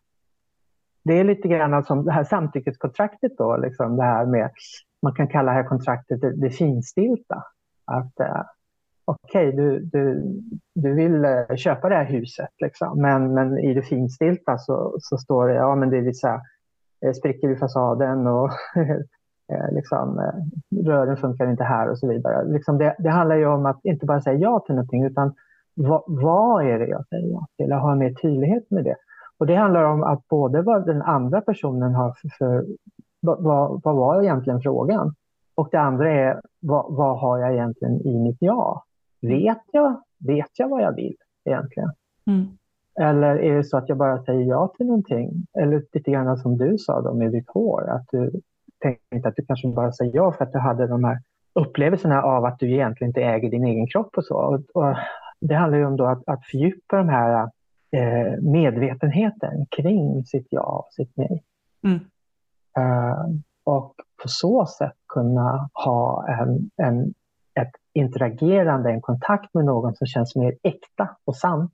[1.03, 4.51] Det är lite grann alltså som det här samtyckeskontraktet då, liksom det här med,
[5.01, 7.43] man kan kalla det här kontraktet det, det finstilta.
[7.85, 8.41] Att, eh,
[9.07, 10.33] okej, okay, du, du,
[10.75, 13.01] du vill eh, köpa det här huset, liksom.
[13.01, 16.41] men, men i det finstilta så, så står det, ja men det är vissa
[17.05, 18.49] eh, sprickor i fasaden och
[19.53, 20.21] eh, liksom,
[20.85, 22.45] rören funkar inte här och så vidare.
[22.45, 25.33] Liksom det, det, handlar ju om att inte bara säga ja till någonting utan
[25.73, 27.73] vad, vad är det jag säger ja till?
[27.73, 28.95] Att ha mer tydlighet med det.
[29.37, 32.65] Och det handlar om att både vad den andra personen har för, för
[33.19, 35.15] vad, vad var egentligen frågan?
[35.55, 38.83] Och det andra är vad, vad har jag egentligen i mitt ja?
[39.21, 41.89] Vet jag, vet jag vad jag vill egentligen?
[42.27, 42.47] Mm.
[42.99, 45.45] Eller är det så att jag bara säger ja till någonting?
[45.59, 48.41] Eller lite grann som du sa då med ditt hår, att du
[48.79, 51.19] tänkte att du kanske bara säger ja för att du hade de här
[51.53, 54.35] upplevelserna av att du egentligen inte äger din egen kropp och så.
[54.35, 54.95] Och, och
[55.39, 57.49] det handlar ju om då att, att fördjupa den här
[57.91, 61.43] eh, medvetenheten kring sitt ja och sitt nej.
[61.83, 61.99] Mm.
[62.77, 63.25] Uh,
[63.63, 67.13] och på så sätt kunna ha en, en
[67.57, 71.73] ett interagerande, en kontakt med någon som känns mer äkta och sant.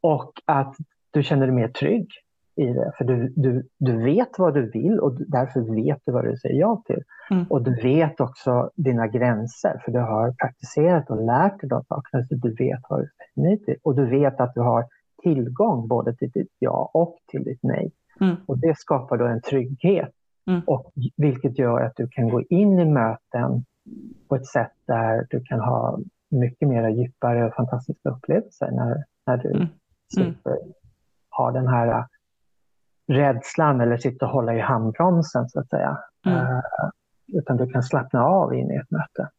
[0.00, 0.76] Och att
[1.10, 2.08] du känner dig mer trygg
[2.56, 2.92] i det.
[2.98, 6.60] För du, du, du vet vad du vill och därför vet du vad du säger
[6.60, 7.02] ja till.
[7.30, 7.44] Mm.
[7.50, 12.24] Och du vet också dina gränser för du har praktiserat och lärt dig de sakerna
[12.24, 13.76] så du vet vad du säger nej till.
[13.82, 14.84] Och du vet att du har
[15.22, 17.92] tillgång både till ditt ja och till ditt nej.
[18.20, 18.36] Mm.
[18.46, 20.10] Och det skapar då en trygghet.
[20.46, 20.62] Mm.
[20.66, 23.64] Och, vilket gör att du kan gå in i möten
[24.28, 25.98] på ett sätt där du kan ha
[26.30, 29.66] mycket mer djupare och fantastiska upplevelser när, när du mm.
[30.14, 30.72] slipper mm.
[31.30, 32.04] ha den här äh,
[33.06, 35.98] rädslan eller sitta och hålla i handbromsen så att säga.
[36.26, 36.38] Mm.
[36.38, 36.60] Uh,
[37.32, 39.30] utan du kan slappna av in i ett möte.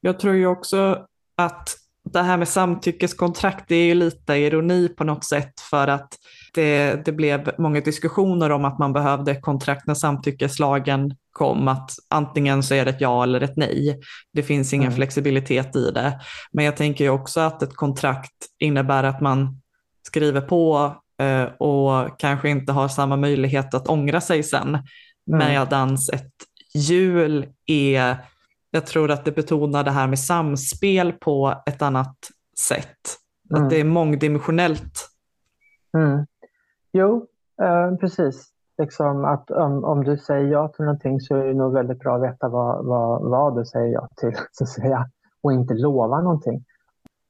[0.00, 1.06] Jag tror ju också
[1.36, 1.68] att
[2.12, 6.08] det här med samtyckeskontrakt, det är ju lite ironi på något sätt för att
[6.54, 12.62] det, det blev många diskussioner om att man behövde kontrakt när samtyckeslagen kom, att antingen
[12.62, 14.00] så är det ett ja eller ett nej.
[14.32, 14.96] Det finns ingen mm.
[14.96, 16.20] flexibilitet i det.
[16.52, 19.60] Men jag tänker ju också att ett kontrakt innebär att man
[20.02, 24.68] skriver på eh, och kanske inte har samma möjlighet att ångra sig sen.
[24.68, 25.48] Mm.
[25.48, 26.32] Medans ett
[26.74, 28.16] jul är
[28.70, 32.16] jag tror att det betonar det här med samspel på ett annat
[32.58, 33.16] sätt.
[33.50, 33.62] Mm.
[33.62, 35.08] Att det är mångdimensionellt.
[35.96, 36.26] Mm.
[36.92, 37.26] Jo,
[37.62, 38.52] eh, precis.
[38.78, 42.16] Liksom att om, om du säger ja till någonting så är det nog väldigt bra
[42.16, 45.08] att veta vad, vad, vad du säger ja till så att säga,
[45.42, 46.64] och inte lova någonting.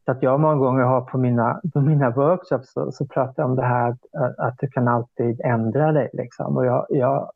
[0.05, 3.51] Så att jag många gånger har på mina, på mina workshops så, så pratar jag
[3.51, 6.11] om det här att, att du kan alltid ändra dig.
[6.13, 6.57] Liksom.
[6.57, 7.31] Och jag, jag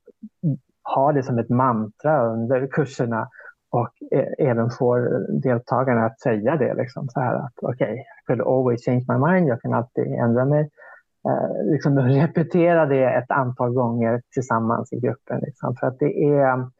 [0.83, 3.29] har det som ett mantra under kurserna
[3.70, 6.75] och e, även får deltagarna att säga det.
[6.75, 10.07] Liksom, så här att okej, okay, I could always change my mind, jag kan alltid
[10.07, 10.70] ändra mig.
[11.28, 15.40] Eh, liksom repetera det ett antal gånger tillsammans i gruppen.
[15.40, 16.70] Liksom, för att det är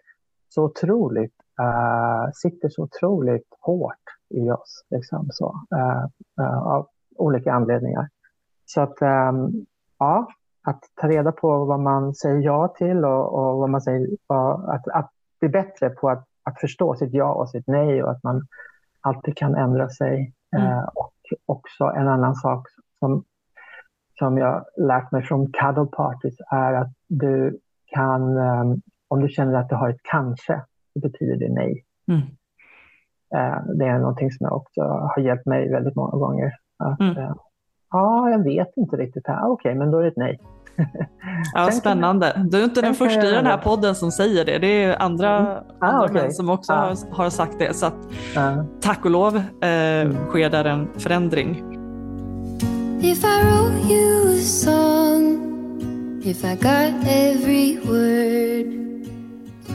[0.49, 3.95] så otroligt, uh, sitter så otroligt hårt
[4.29, 4.85] i oss.
[4.91, 6.05] Liksom, så, uh,
[6.45, 8.09] uh, av olika anledningar.
[8.67, 9.67] Så att um,
[9.99, 10.29] ja,
[10.65, 14.09] att ta reda på vad man säger ja till och, och vad man säger,
[14.69, 18.23] att, att bli bättre på att, att förstå sitt ja och sitt nej och att
[18.23, 18.47] man
[19.01, 20.35] alltid kan ändra sig.
[20.57, 20.67] Mm.
[20.67, 21.15] Eh, och
[21.47, 22.67] också en annan sak
[22.99, 23.25] som,
[24.19, 29.55] som jag lärt mig från cuddle parties är att du kan, um, om du känner
[29.55, 31.85] att du har ett kanske, så betyder det nej.
[32.09, 32.21] Mm.
[33.35, 36.53] Uh, det är någonting som jag också har hjälpt mig väldigt många gånger.
[36.79, 37.17] Att, mm.
[37.17, 37.35] uh,
[37.91, 39.25] ja, jag vet inte riktigt.
[39.29, 40.41] Okej, okay, men då är det ett nej.
[41.55, 42.47] ja, spännande.
[42.51, 44.59] Du är inte den första i den här podden som säger det.
[44.59, 45.63] Det är andra, mm.
[45.81, 46.23] ah, andra okay.
[46.23, 46.77] män som också ah.
[46.77, 47.75] har, har, sagt det.
[47.77, 47.97] Så att,
[48.37, 48.65] ah.
[48.81, 50.17] tack och lov eh, mm.
[50.29, 51.72] sker där en förändring.
[53.05, 59.11] If I wrote you a song If I got every word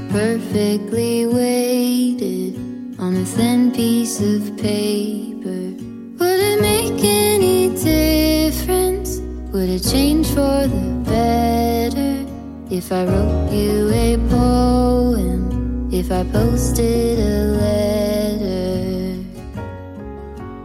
[0.10, 2.56] perfectly weighted
[2.98, 5.76] on a thin piece of paper
[6.20, 9.20] Would it make any difference?
[9.52, 12.26] Would it change for the better
[12.74, 15.90] if I wrote you a poem?
[15.92, 18.67] If I posted a letter?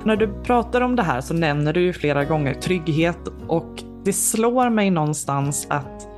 [0.05, 4.13] När du pratar om det här så nämner du ju flera gånger trygghet och det
[4.13, 6.09] slår mig någonstans att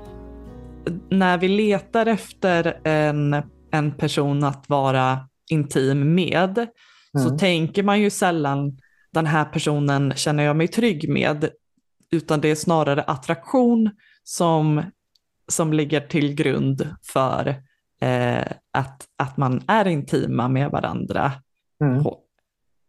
[1.11, 7.29] när vi letar efter en, en person att vara intim med mm.
[7.29, 8.79] så tänker man ju sällan
[9.13, 11.49] den här personen känner jag mig trygg med
[12.11, 13.91] utan det är snarare attraktion
[14.23, 14.83] som,
[15.49, 17.55] som ligger till grund för
[18.01, 21.33] eh, att, att man är intima med varandra.
[21.85, 22.05] Mm.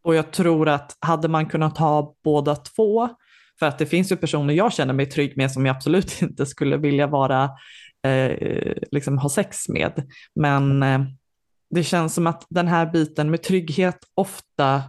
[0.05, 3.09] Och jag tror att hade man kunnat ha båda två,
[3.59, 6.45] för att det finns ju personer jag känner mig trygg med som jag absolut inte
[6.45, 7.49] skulle vilja vara,
[8.07, 10.09] eh, liksom ha sex med.
[10.35, 10.99] Men eh,
[11.69, 14.83] det känns som att den här biten med trygghet ofta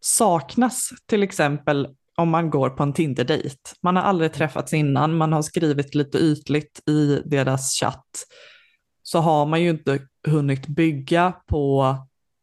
[0.00, 3.56] saknas, till exempel om man går på en Tinder-dejt.
[3.82, 8.26] Man har aldrig träffats innan, man har skrivit lite ytligt i deras chatt.
[9.02, 11.96] Så har man ju inte hunnit bygga på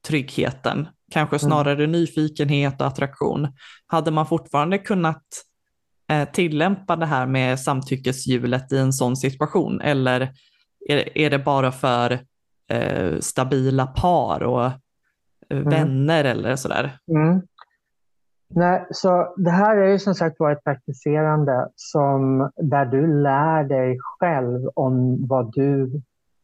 [0.07, 1.39] tryggheten, kanske mm.
[1.39, 1.91] snarare mm.
[1.91, 3.47] nyfikenhet och attraktion.
[3.87, 5.23] Hade man fortfarande kunnat
[6.09, 10.33] eh, tillämpa det här med samtyckeshjulet i en sån situation eller
[10.89, 12.19] är, är det bara för
[12.69, 14.71] eh, stabila par och eh,
[15.49, 15.69] mm.
[15.69, 16.97] vänner eller sådär?
[17.11, 17.41] Mm.
[18.51, 23.63] Nej, så det här är ju som sagt var ett praktiserande som, där du lär
[23.63, 26.01] dig själv om vad du,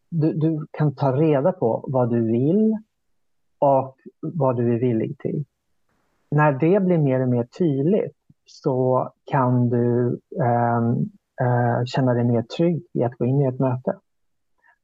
[0.10, 0.34] du...
[0.34, 2.78] Du kan ta reda på vad du vill
[3.66, 5.46] och vad du är villig till.
[6.32, 10.78] När det blir mer och mer tydligt så kan du eh,
[11.42, 13.96] eh, känna dig mer trygg i att gå in i ett möte.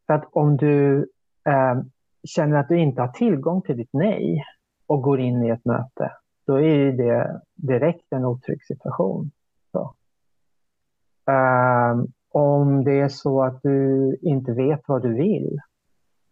[0.07, 0.97] För att om du
[1.45, 1.81] eh,
[2.23, 4.43] känner att du inte har tillgång till ditt nej
[4.87, 6.11] och går in i ett möte
[6.47, 9.31] då är det direkt en otrygg situation.
[11.25, 15.59] Um, om det är så att du inte vet vad du vill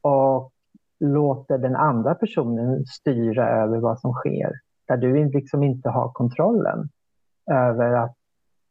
[0.02, 0.54] och
[1.00, 4.52] låter den andra personen styra över vad som sker,
[4.88, 6.90] där du liksom inte har kontrollen
[7.52, 8.16] över att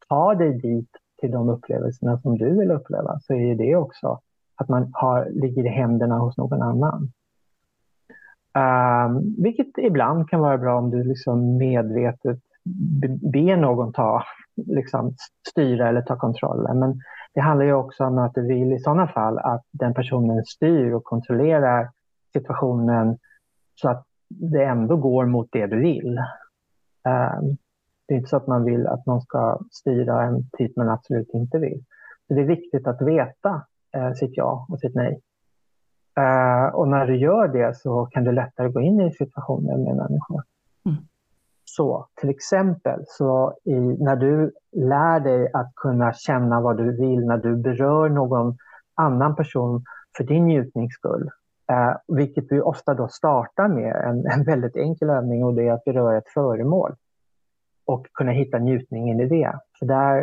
[0.09, 4.21] ta dig dit till de upplevelserna som du vill uppleva, så är det också
[4.57, 7.13] att man har, ligger i händerna hos någon annan.
[8.59, 12.39] Um, vilket ibland kan vara bra om du liksom medvetet
[13.33, 14.23] ber någon ta,
[14.57, 15.15] liksom,
[15.49, 16.79] styra eller ta kontrollen.
[16.79, 17.01] Men
[17.35, 20.93] det handlar ju också om att du vill i sådana fall att den personen styr
[20.93, 21.91] och kontrollerar
[22.39, 23.19] situationen
[23.75, 26.19] så att det ändå går mot det du vill.
[27.09, 27.57] Um,
[28.07, 31.31] det är inte så att man vill att någon ska styra en typ man absolut
[31.35, 31.85] inte vill.
[32.29, 33.63] Så det är viktigt att veta
[33.97, 35.21] uh, sitt ja och sitt nej.
[36.19, 39.97] Uh, och när du gör det så kan du lättare gå in i situationer med
[39.97, 40.43] människor.
[40.87, 40.99] Mm.
[41.65, 47.27] Så till exempel så i, när du lär dig att kunna känna vad du vill
[47.27, 48.57] när du berör någon
[48.95, 49.85] annan person
[50.17, 51.31] för din njutnings skull.
[51.73, 55.73] Eh, vilket vi ofta då startar med en, en, väldigt enkel övning och det är
[55.73, 56.95] att beröra ett föremål.
[57.85, 59.59] Och kunna hitta njutningen i det.
[59.79, 60.19] Så där,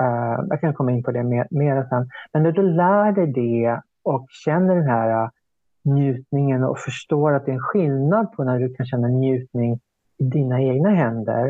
[0.00, 2.08] eh, jag kan komma in på det mer, mer sen.
[2.32, 5.30] Men när du lär dig det och känner den här eh,
[5.82, 9.80] njutningen och förstår att det är en skillnad på när du kan känna njutning
[10.18, 11.48] i dina egna händer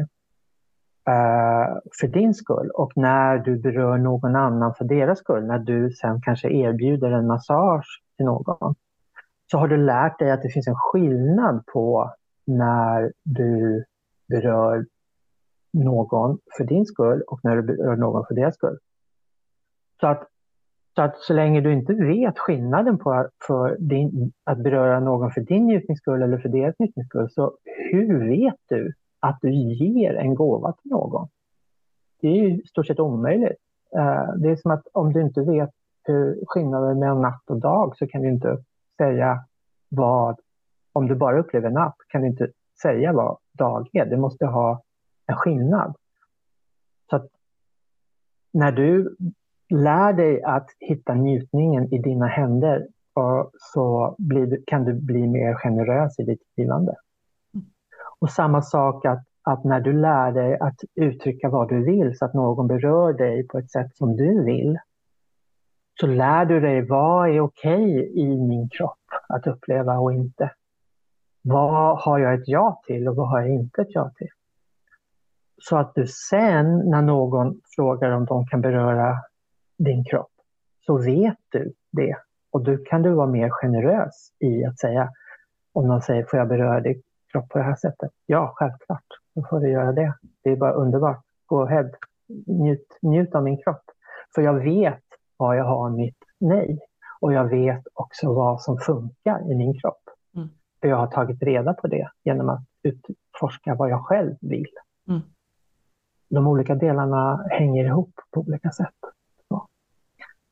[1.08, 5.90] eh, för din skull och när du berör någon annan för deras skull, när du
[5.90, 8.74] sen kanske erbjuder en massage till någon,
[9.50, 12.14] så har du lärt dig att det finns en skillnad på
[12.46, 13.84] när du
[14.28, 14.86] berör
[15.72, 18.78] någon för din skull och när du berör någon för deras skull.
[20.00, 20.26] Så att
[20.94, 25.40] så att så länge du inte vet skillnaden på för din, att beröra någon för
[25.40, 27.52] din njutnings skull eller för deras njutnings skull så
[27.92, 31.28] hur vet du att du ger en gåva till någon?
[32.20, 33.58] Det är ju i stort sett omöjligt.
[33.96, 35.70] Eh, det är som att om du inte vet
[36.02, 38.58] hur skillnaden mellan natt och dag så kan du inte
[39.00, 39.44] säga
[39.88, 40.40] vad,
[40.92, 42.48] om du bara upplever natt kan du inte
[42.82, 44.06] säga vad dag är.
[44.06, 44.82] Du måste ha
[45.26, 45.94] en skillnad.
[47.10, 47.28] Så att
[48.52, 49.16] när du
[49.68, 52.86] lär dig att hitta njutningen i dina händer
[53.58, 56.94] så blir, kan du bli mer generös i ditt givande.
[58.20, 62.24] Och samma sak att, att när du lär dig att uttrycka vad du vill så
[62.24, 64.78] att någon berör dig på ett sätt som du vill
[66.00, 70.52] så lär du dig vad är okej i min kropp att uppleva och inte.
[71.42, 74.28] Vad har jag ett ja till och vad har jag inte ett ja till?
[75.62, 79.16] Så att du sen när någon frågar om de kan beröra
[79.78, 80.30] din kropp
[80.86, 82.16] så vet du det.
[82.52, 85.10] Och då kan du vara mer generös i att säga
[85.72, 88.10] om någon säger får jag beröra din kropp på det här sättet?
[88.26, 89.06] Ja, självklart.
[89.34, 90.14] Då får du göra det.
[90.44, 91.24] Det är bara underbart.
[91.46, 91.90] Go ahead.
[92.46, 93.82] Njut, njut av min kropp.
[94.34, 95.09] För jag vet
[95.40, 96.78] var jag har mitt nej.
[97.20, 100.02] Och jag vet också vad som funkar i min kropp.
[100.36, 100.48] Mm.
[100.80, 104.68] För jag har tagit reda på det genom att utforska vad jag själv vill.
[105.08, 105.20] Mm.
[106.30, 108.94] De olika delarna hänger ihop på olika sätt.
[109.48, 109.66] Så,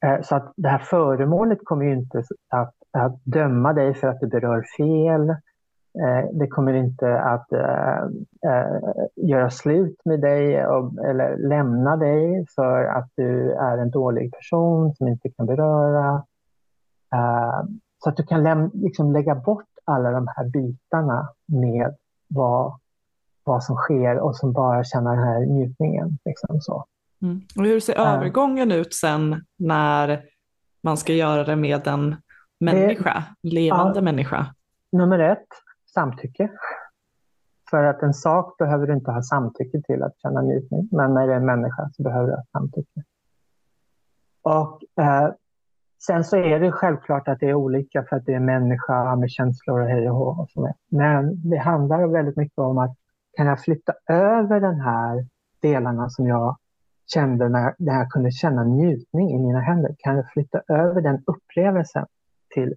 [0.07, 4.21] eh, så att det här föremålet kommer ju inte att, att döma dig för att
[4.21, 5.37] du berör fel.
[6.01, 8.03] Eh, det kommer inte att äh,
[8.53, 8.81] äh,
[9.17, 14.95] göra slut med dig och, eller lämna dig för att du är en dålig person
[14.95, 16.23] som inte kan beröra.
[18.05, 21.95] Så att du kan liksom lägga bort alla de här bitarna med
[22.29, 22.79] vad,
[23.45, 26.19] vad som sker och som bara känner den här njutningen.
[26.25, 26.85] Liksom så.
[27.23, 27.41] Mm.
[27.57, 30.23] Och hur ser uh, övergången ut sen när
[30.83, 32.17] man ska göra det med en
[32.61, 34.47] människa, det, levande uh, människa?
[34.93, 35.47] Nummer ett,
[35.95, 36.51] samtycke.
[37.71, 41.27] För att en sak behöver du inte ha samtycke till att känna njutning, men när
[41.27, 43.03] det är en människa så behöver du ha samtycke.
[44.43, 45.31] Och eh,
[46.01, 49.17] Sen så är det självklart att det är olika för att det är en människa
[49.17, 50.47] med känslor och hej och hå.
[50.55, 52.97] Och Men det handlar väldigt mycket om att
[53.37, 55.27] kan jag flytta över den här
[55.63, 56.57] delarna som jag
[57.13, 59.95] kände när, när jag kunde känna njutning i mina händer.
[59.99, 62.07] Kan jag flytta över den upplevelsen
[62.55, 62.75] till,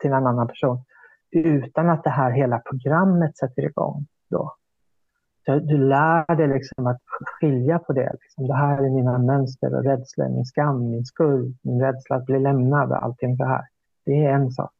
[0.00, 0.84] till en annan person
[1.30, 4.54] utan att det här hela programmet sätter igång då.
[5.44, 8.12] Så du lär dig liksom att skilja på det.
[8.12, 12.26] Liksom, det här är mina mönster och rädslor, min skam, min skuld, min rädsla att
[12.26, 13.64] bli lämnad och allting det här.
[14.06, 14.70] Det är en sak.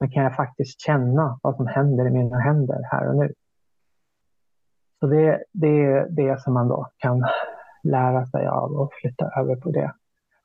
[0.00, 3.32] Men kan jag faktiskt känna vad som händer i mina händer här och nu?
[5.00, 7.24] Så det, det är det som man då kan
[7.82, 9.92] lära sig av och flytta över på det.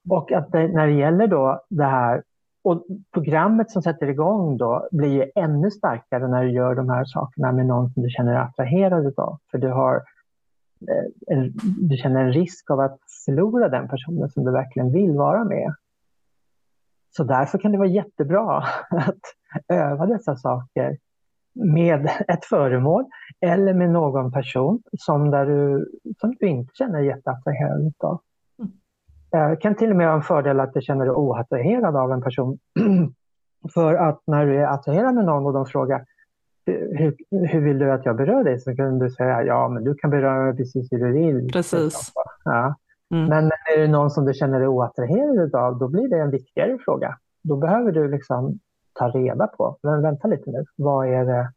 [0.10, 2.24] Och att det, när det gäller då det här
[2.63, 7.52] och programmet som sätter igång då blir ännu starkare när du gör de här sakerna
[7.52, 9.38] med någon som du känner dig attraherad av.
[9.52, 9.96] För du, har,
[10.89, 11.54] eh, en,
[11.89, 15.74] du känner en risk av att förlora den personen som du verkligen vill vara med.
[17.17, 18.58] Så därför kan det vara jättebra
[18.89, 19.22] att
[19.67, 20.98] öva dessa saker
[21.54, 23.06] med ett föremål
[23.41, 28.22] eller med någon person som, där du, som du inte känner dig jätteattraherad av.
[29.32, 32.22] Det kan till och med vara en fördel att du känner dig oattraherad av en
[32.22, 32.58] person.
[33.74, 36.06] För att när du är attraherad med någon och de frågar
[36.72, 37.16] hur,
[37.48, 38.60] hur vill du att jag berör dig?
[38.60, 41.50] Så kan du säga ja, men du kan beröra mig precis hur du vill.
[41.54, 42.12] Precis.
[42.44, 42.76] Ja.
[43.13, 43.26] Mm.
[43.30, 46.78] Men är det någon som du känner dig oattraherad av, då blir det en viktigare
[46.86, 47.18] fråga.
[47.44, 48.60] Då behöver du liksom
[48.94, 51.52] ta reda på, men vänta lite nu, vad är det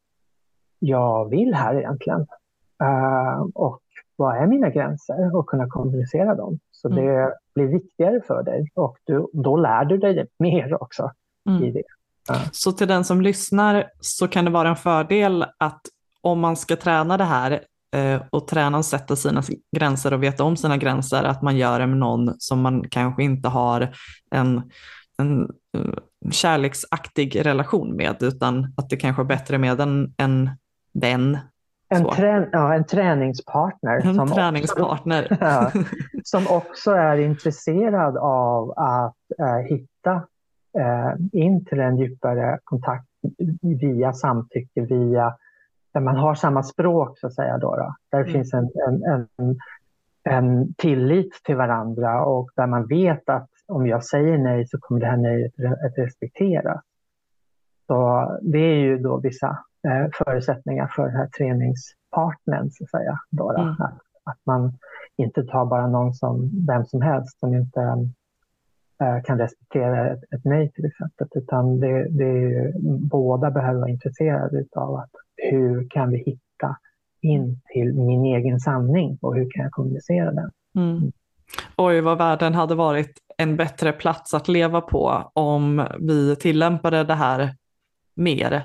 [0.79, 2.21] jag vill här egentligen?
[2.83, 3.81] Uh, och
[4.21, 6.59] vad är mina gränser och kunna kommunicera dem.
[6.73, 7.05] Så mm.
[7.05, 11.11] det blir viktigare för dig och du, då lär du dig mer också
[11.49, 11.65] mm.
[11.65, 11.83] i det.
[12.29, 12.35] Ja.
[12.53, 15.81] Så till den som lyssnar så kan det vara en fördel att
[16.21, 17.61] om man ska träna det här
[17.97, 19.43] eh, och träna och sätta sina
[19.77, 23.23] gränser och veta om sina gränser, att man gör det med någon som man kanske
[23.23, 23.95] inte har
[24.31, 24.63] en,
[25.19, 25.43] en
[25.77, 25.95] uh,
[26.31, 30.51] kärleksaktig relation med, utan att det kanske är bättre med en, en
[30.93, 31.39] vän
[31.91, 34.07] en, trän ja, en träningspartner.
[34.07, 35.23] En som träningspartner.
[35.23, 35.71] Också, ja,
[36.25, 40.23] som också är intresserad av att äh, hitta
[40.79, 43.07] äh, in till en djupare kontakt
[43.63, 45.35] via samtycke, via
[45.93, 47.59] där man har samma språk så att säga.
[47.59, 48.33] Då, då där mm.
[48.33, 49.57] finns en, en, en,
[50.25, 55.01] en, tillit till varandra och där man vet att om jag säger nej så kommer
[55.01, 55.53] det här nejet
[55.87, 56.81] att respekteras.
[57.87, 59.57] Så det är ju då vissa eh,
[60.13, 63.19] förutsättningar för den här träningspartnern, så att säga.
[63.31, 63.69] Då, mm.
[63.69, 64.73] att, att, man
[65.17, 67.81] inte tar bara någon som vem som helst som inte
[69.01, 73.91] eh, kan respektera ett, ett, nej till exempel, utan det, det är, båda behöver vara
[73.91, 76.77] intresserade av att hur kan vi hitta
[77.21, 80.51] in till min egen sanning och hur kan jag kommunicera den?
[80.77, 81.13] Mm.
[81.77, 87.15] Oj, vad världen hade varit en bättre plats att leva på om vi tillämpade det
[87.15, 87.55] här
[88.15, 88.63] mer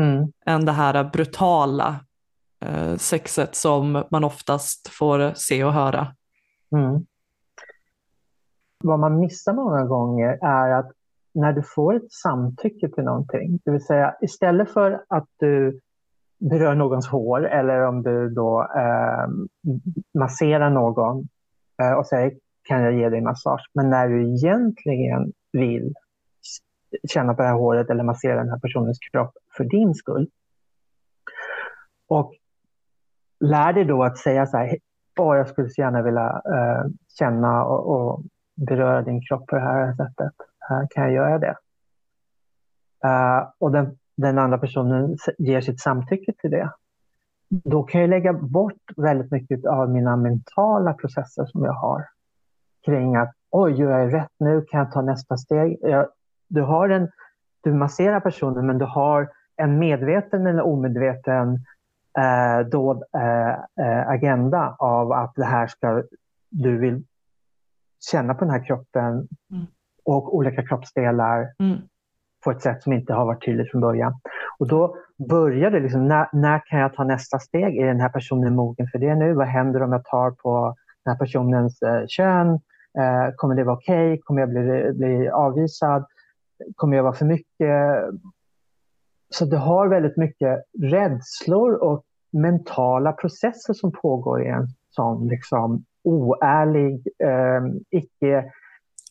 [0.00, 0.32] Mm.
[0.46, 2.00] än det här brutala
[2.60, 6.14] eh, sexet som man oftast får se och höra.
[6.76, 7.06] Mm.
[8.84, 10.92] Vad man missar många gånger är att
[11.34, 15.80] när du får ett samtycke till någonting, det vill säga istället för att du
[16.38, 19.28] berör någons hår eller om du då eh,
[20.18, 21.28] masserar någon
[21.82, 22.32] eh, och säger
[22.62, 25.94] kan jag ge dig massage, men när du egentligen vill
[27.08, 30.30] känna på det här håret eller massera den här personens kropp för din skull.
[32.08, 32.32] Och
[33.40, 34.76] lär dig då att säga så här,
[35.18, 38.22] Åh, jag skulle så gärna vilja eh, känna och, och,
[38.54, 40.32] beröra din kropp på det här sättet.
[40.58, 41.56] Här kan jag göra det?
[43.04, 46.72] Uh, och den, den andra personen ger sitt samtycke till det.
[47.48, 52.06] Då kan jag lägga bort väldigt mycket av mina mentala processer som jag har
[52.84, 54.64] kring att oj, gör jag rätt nu?
[54.68, 55.78] Kan jag ta nästa steg?
[55.80, 56.08] Jag,
[56.48, 57.08] du, har en,
[57.60, 61.58] du masserar personen men du har en medveten eller omedveten
[62.18, 66.02] eh, dold eh, eh, agenda av att det här ska,
[66.50, 67.02] du vill
[68.10, 69.66] känna på den här kroppen mm.
[70.04, 71.78] och olika kroppsdelar mm.
[72.44, 74.14] på ett sätt som inte har varit tydligt från början.
[74.58, 74.96] Och då
[75.28, 77.76] börjar det liksom, när, när kan jag ta nästa steg?
[77.76, 79.34] Är den här personen mogen för det nu?
[79.34, 80.74] Vad händer om jag tar på
[81.04, 82.48] den här personens eh, kön?
[82.98, 84.12] Eh, kommer det vara okej?
[84.12, 84.22] Okay?
[84.22, 86.04] Kommer jag bli, bli avvisad?
[86.76, 87.96] Kommer jag vara för mycket?
[89.32, 95.84] Så du har väldigt mycket rädslor och mentala processer som pågår i en sån liksom,
[96.02, 98.52] oärlig, eh, icke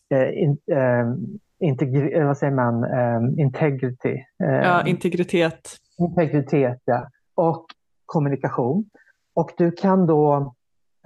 [0.10, 1.14] eh, in, eh,
[1.60, 4.26] integri, vad säger man, eh, integrity.
[4.44, 5.78] Eh, ja, integritet.
[5.98, 7.08] Integritet, ja.
[7.36, 7.66] Och
[8.06, 8.90] kommunikation.
[9.34, 10.54] Och du kan då,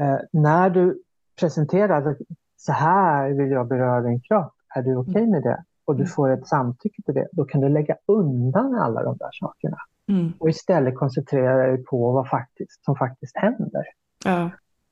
[0.01, 1.01] eh, när du
[1.39, 2.18] presenterar
[2.57, 5.32] så här vill jag beröra din kropp, är du okej okay mm.
[5.32, 5.63] med det?
[5.86, 6.11] Och du mm.
[6.11, 9.77] får ett samtycke till det, då kan du lägga undan alla de där sakerna.
[10.07, 10.33] Mm.
[10.39, 13.83] Och istället koncentrera dig på vad faktiskt, som faktiskt händer.
[14.25, 14.49] Ja.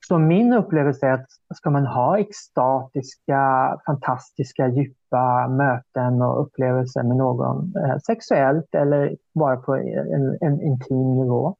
[0.08, 7.16] Så min upplevelse är att ska man ha extatiska, fantastiska, djupa möten och upplevelser med
[7.16, 11.56] någon eh, sexuellt eller bara på en, en intim nivå,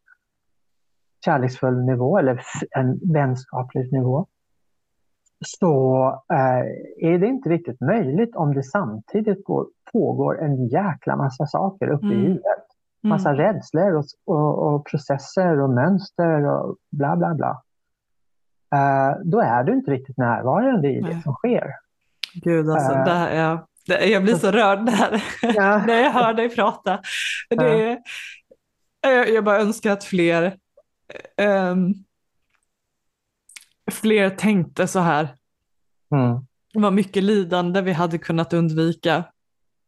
[1.24, 4.26] kärleksfull nivå eller en vänskaplig nivå,
[5.44, 11.46] så eh, är det inte riktigt möjligt om det samtidigt går, pågår en jäkla massa
[11.46, 12.18] saker uppe mm.
[12.18, 12.64] i huvudet.
[13.02, 13.40] Massa mm.
[13.40, 17.62] rädslor och, och, och, processer och mönster och bla bla bla.
[18.74, 21.70] Uh, då är du inte riktigt närvarande i det som sker.
[22.34, 25.84] Gud, alltså, uh, det här, ja, det, jag blir så rörd där, ja.
[25.86, 27.00] när jag hör dig prata.
[27.50, 27.98] Det,
[29.00, 30.56] jag, jag bara önskar att fler,
[31.70, 32.03] um,
[33.90, 35.34] fler tänkte så här.
[36.14, 36.46] Mm.
[36.74, 39.24] Vad mycket lidande vi hade kunnat undvika.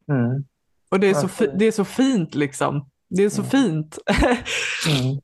[0.09, 0.45] Mm.
[0.89, 2.91] Och det är, så, det är så fint liksom.
[3.09, 3.51] Det är så mm.
[3.51, 3.99] fint.
[4.89, 5.21] mm.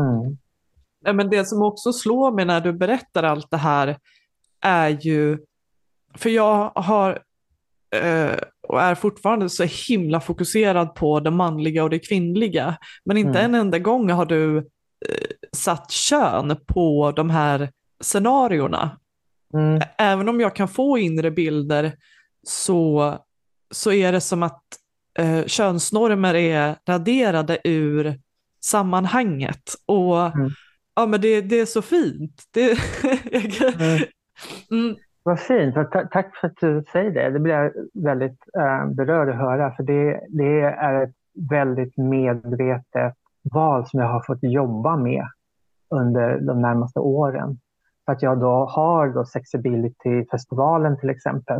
[0.00, 0.36] Mm.
[1.16, 3.98] Men det som också slår mig när du berättar allt det här
[4.60, 5.38] är ju,
[6.14, 7.22] för jag har
[7.94, 8.36] eh,
[8.68, 12.76] och är fortfarande så himla fokuserad på det manliga och det kvinnliga.
[13.04, 13.44] Men inte mm.
[13.44, 14.64] en enda gång har du eh,
[15.52, 17.70] satt kön på de här
[18.00, 18.90] scenarierna.
[19.54, 19.80] Mm.
[19.98, 21.92] Även om jag kan få inre bilder
[22.42, 23.14] så,
[23.70, 24.62] så är det som att
[25.18, 28.20] eh, könsnormer är raderade ur
[28.60, 29.74] sammanhanget.
[29.86, 30.50] Och mm.
[30.94, 32.42] ja, men det, det är så fint.
[32.50, 32.70] Det,
[33.80, 34.02] mm.
[34.70, 34.96] mm.
[35.22, 35.74] Vad fint.
[36.10, 37.30] Tack för att du säger det.
[37.30, 39.72] Det blir jag väldigt äh, berörd att höra.
[39.76, 41.14] För det, det är ett
[41.50, 43.14] väldigt medvetet
[43.54, 45.24] val som jag har fått jobba med
[45.90, 47.58] under de närmaste åren.
[48.10, 51.56] För att jag då har då Sexability-festivalen till exempel.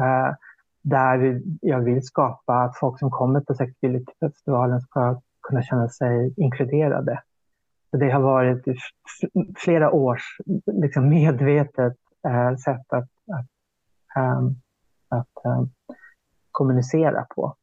[0.00, 0.34] Eh,
[0.82, 7.22] där jag vill skapa att folk som kommer på Sexability-festivalen ska kunna känna sig inkluderade.
[7.90, 8.64] Så det har varit
[9.56, 11.96] flera års liksom medvetet
[12.28, 13.46] eh, sätt att, att,
[14.16, 14.56] um,
[15.08, 15.70] att um,
[16.52, 17.56] kommunicera på.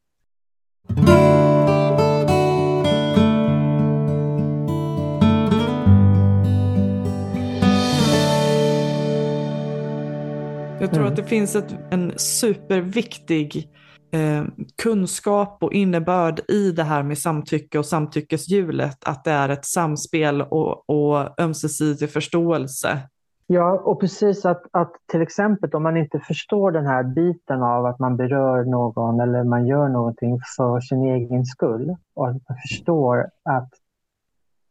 [10.88, 11.14] Jag tror mm.
[11.14, 13.70] att det finns ett, en superviktig
[14.12, 14.44] eh,
[14.82, 20.42] kunskap och innebörd i det här med samtycke och samtyckeshjulet, att det är ett samspel
[20.42, 23.00] och, och ömsesidig förståelse.
[23.48, 27.86] Ja, och precis att, att till exempel om man inte förstår den här biten av
[27.86, 32.58] att man berör någon eller man gör någonting för sin egen skull och att man
[32.70, 33.70] förstår att,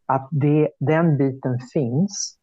[0.07, 2.37] att det, den biten finns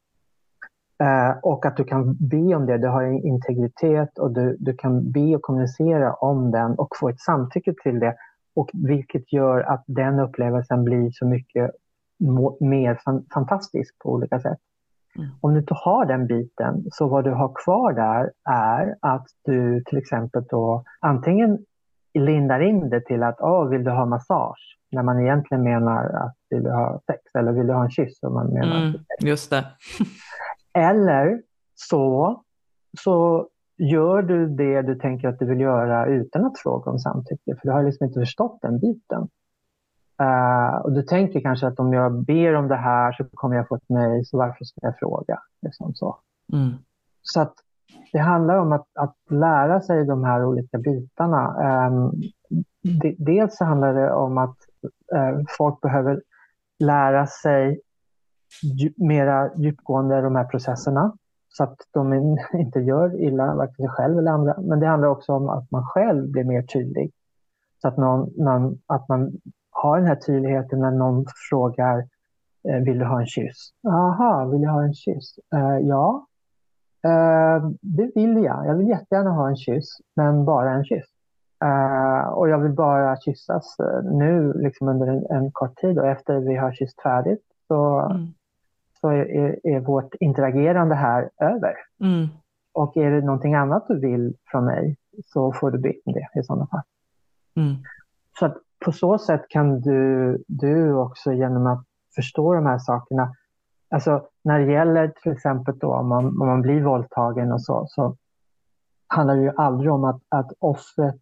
[1.00, 2.78] Eh, och att du kan be om det.
[2.78, 7.20] Du har integritet och du, du kan be och kommunicera om den och få ett
[7.20, 8.16] samtycke till det.
[8.56, 11.72] Och vilket gör att den upplevelsen blir så mycket
[12.60, 13.00] mer
[13.34, 14.60] fantastisk på olika sätt.
[15.18, 15.30] Mm.
[15.42, 19.84] Om du inte har den biten, så vad du har kvar där är att du
[19.86, 21.60] till exempel då antingen
[22.14, 24.78] lindar in det till att oh, vill du ha massage?
[24.92, 28.24] När man egentligen menar att vill du ha sex eller vill du ha en kyss?
[28.24, 29.66] Om man menar mm, just det.
[30.74, 31.42] Eller
[31.76, 32.42] så,
[33.00, 33.48] så
[33.78, 37.68] gör du det du tänker att du vill göra utan att fråga om samtycke, för
[37.68, 39.28] du har liksom inte förstått den biten.
[40.22, 43.68] Uh, och du tänker kanske att om jag ber om det här så kommer jag
[43.68, 45.40] få ett nej, så varför ska jag fråga?
[45.62, 46.20] Liksom så.
[46.54, 46.72] Mm.
[47.22, 47.54] så att
[48.12, 51.56] det handlar om att, att lära sig de här olika bitarna.
[51.88, 52.12] Um,
[52.82, 54.58] de, dels så handlar det om att
[55.16, 56.22] uh, folk behöver
[56.80, 57.82] lära sig
[58.96, 61.14] mera djupgående de här processerna
[61.54, 62.14] så att de
[62.54, 64.56] inte gör illa varken sig själv eller andra.
[64.62, 67.12] Men det handlar också om att man själv blir mer tydlig.
[67.82, 69.32] Så att, någon, någon, att man
[69.72, 72.08] har den här tydligheten när någon frågar
[72.70, 73.70] eh, vill du ha en kyss?
[73.88, 75.40] Aha, vill jag ha en kyss?
[75.56, 76.26] Uh, ja,
[77.08, 78.68] uh, det vill jag.
[78.68, 81.06] Jag vill jättegärna ha en kyss, men bara en kyss.
[81.64, 86.40] Uh, och jag vill bara kyssas nu liksom under en, en, kort tid och efter
[86.40, 88.34] vi har kysst färdigt så, mm
[89.04, 91.76] så är, är, vårt interagerande här över.
[92.00, 92.28] Mm.
[92.74, 96.40] Och är det någonting annat du vill från mig så får du be om det
[96.40, 96.82] i sådana fall.
[97.56, 97.76] Mm.
[98.40, 101.86] Så att på så sätt kan du, du också genom att
[102.16, 103.36] förstå de här sakerna,
[103.90, 107.86] alltså när det gäller till exempel då om man, om man blir våldtagen och så,
[107.90, 108.16] så
[109.08, 111.22] handlar det ju aldrig om att, att offret,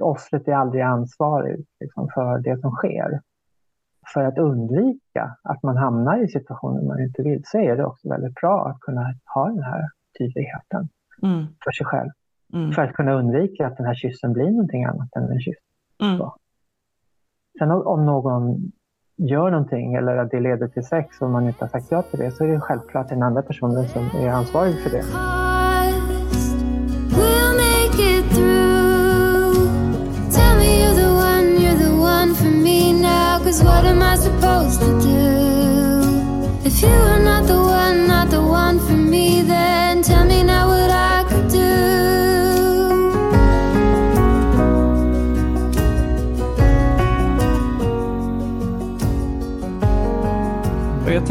[0.00, 3.20] offret är aldrig ansvarig liksom, för det som sker.
[4.14, 8.08] För att undvika att man hamnar i situationer man inte vill så är det också
[8.08, 9.88] väldigt bra att kunna ha den här
[10.18, 10.88] tydligheten
[11.22, 11.46] mm.
[11.64, 12.10] för sig själv.
[12.54, 12.72] Mm.
[12.72, 15.58] För att kunna undvika att den här kyssen blir någonting annat än en kyss.
[16.02, 16.20] Mm.
[17.58, 18.72] Sen om någon
[19.16, 22.18] gör någonting eller att det leder till sex och man inte har sagt ja till
[22.18, 25.45] det så är det självklart den andra personen som är ansvarig för det.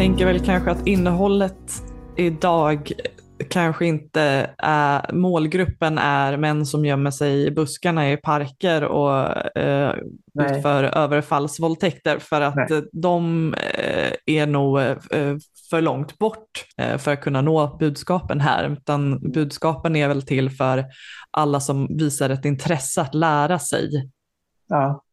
[0.05, 1.83] Tänker väl kanske att innehållet
[2.15, 2.91] idag
[3.49, 9.95] kanske inte är, målgruppen är män som gömmer sig i buskarna i parker och eh,
[10.39, 12.83] utför överfallsvåldtäkter för att Nej.
[12.91, 15.37] de eh, är nog eh,
[15.69, 20.49] för långt bort eh, för att kunna nå budskapen här, utan budskapen är väl till
[20.49, 20.85] för
[21.31, 24.11] alla som visar ett intresse att lära sig.
[24.67, 25.03] Ja,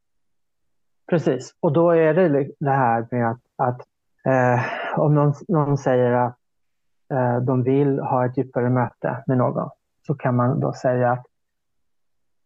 [1.11, 1.55] precis.
[1.61, 3.87] Och då är det det här med att, att
[4.27, 4.61] eh,
[4.99, 6.37] om någon, någon säger att
[7.13, 9.71] eh, de vill ha ett djupare möte med någon
[10.07, 11.27] så kan man då säga att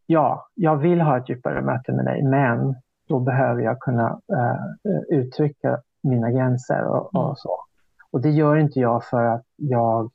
[0.06, 2.74] ja, jag vill ha ett djupare möte med dig, men
[3.08, 7.36] då behöver jag kunna eh, uttrycka mina gränser och, och, mm.
[7.36, 7.60] så.
[8.10, 10.10] Och det gör inte jag för att jag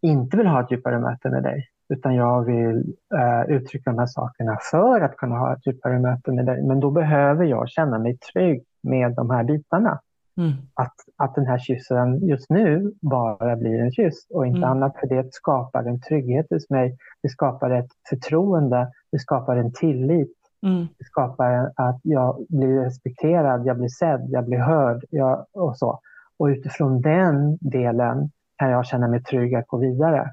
[0.00, 4.06] inte vill ha ett djupare möte med dig, utan jag vill eh, uttrycka de här
[4.06, 6.62] sakerna för att kunna ha ett djupare möte med dig.
[6.62, 10.00] Men då behöver jag känna mig trygg med de här bitarna.
[10.38, 10.52] Mm.
[10.74, 14.70] Att, att den här kyssen just nu bara blir en kyss och inte mm.
[14.70, 14.96] annat.
[15.00, 16.96] För det skapar en trygghet hos mig.
[17.22, 18.92] Det skapar ett förtroende.
[19.12, 20.32] Det skapar en tillit.
[20.66, 20.86] Mm.
[20.98, 26.00] Det skapar att jag blir respekterad, jag blir sedd, jag blir hörd jag, och så.
[26.38, 30.30] Och utifrån den delen kan jag känna mig trygg att gå vidare.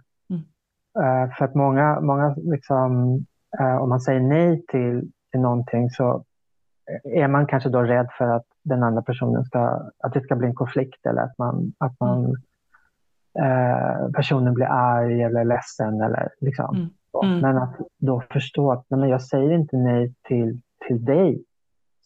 [0.99, 3.13] Uh, för att många, många liksom,
[3.59, 6.23] uh, om man säger nej till, till någonting så
[7.03, 10.47] är man kanske då rädd för att den andra personen ska, att det ska bli
[10.47, 12.35] en konflikt eller att man, att man mm.
[13.39, 16.75] eh, personen blir arg eller ledsen eller liksom.
[16.75, 16.89] Mm.
[17.23, 17.39] Mm.
[17.39, 21.43] Men att då förstå att nej, men jag säger inte nej till, till dig.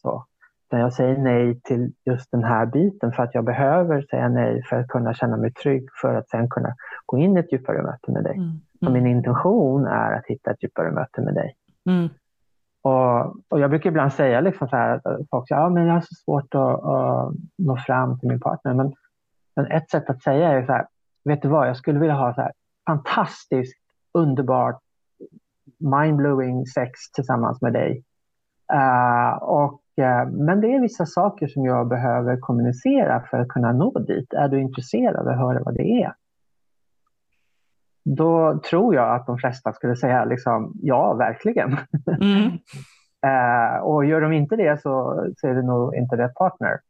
[0.02, 0.24] Så.
[0.68, 4.62] Utan jag säger nej till just den här biten för att jag behöver säga nej
[4.62, 6.74] för att kunna känna mig trygg för att sen kunna
[7.06, 8.36] gå in i ett djupare möte med dig.
[8.36, 8.60] Mm.
[8.82, 8.92] Mm.
[8.92, 11.54] min intention är att hitta ett djupare möte med dig.
[12.88, 15.94] Och, och, jag brukar ibland säga liksom så här att folk säger ja, men jag
[15.94, 18.74] har så svårt att, att nå fram till min partner.
[18.74, 18.94] Men,
[19.56, 20.86] men, ett sätt att säga är så här,
[21.24, 22.52] vet du vad, jag skulle vilja ha så här
[22.86, 23.78] fantastiskt,
[24.14, 24.80] underbart,
[25.78, 28.02] mindblowing sex tillsammans med dig.
[28.72, 33.72] Uh, och, uh, men det är vissa saker som jag behöver kommunicera för att kunna
[33.72, 34.32] nå dit.
[34.32, 36.14] Är du intresserad av att höra vad det är?
[38.16, 41.76] Då tror jag att de flesta skulle säga liksom, ja, verkligen.
[42.20, 42.46] Mm.
[43.26, 46.80] uh, och gör de inte det så, så är det nog inte rätt partner.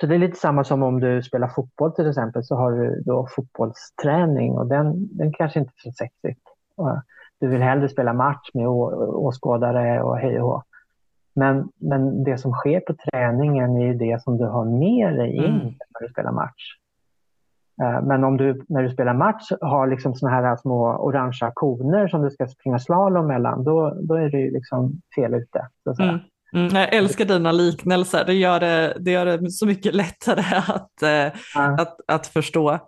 [0.00, 3.02] Så det är lite samma som om du spelar fotboll till exempel så har du
[3.06, 6.40] då fotbollsträning och den, den kanske inte är så sexigt.
[7.40, 10.62] Du vill hellre spela match med åskådare och hej och hå.
[11.34, 15.44] Men, men det som sker på träningen är det som du har med dig in
[15.44, 15.64] mm.
[15.66, 16.78] när du spelar match.
[17.82, 22.08] Eh, men om du när du spelar match har liksom såna här små orangea koner
[22.08, 25.68] som du ska springa slalom mellan, då, då är du liksom fel ute.
[26.02, 26.18] Mm.
[26.54, 31.02] Mm, jag älskar dina liknelser, det gör det, det, gör det så mycket lättare att,
[31.02, 31.76] eh, ja.
[31.78, 32.78] att, att förstå.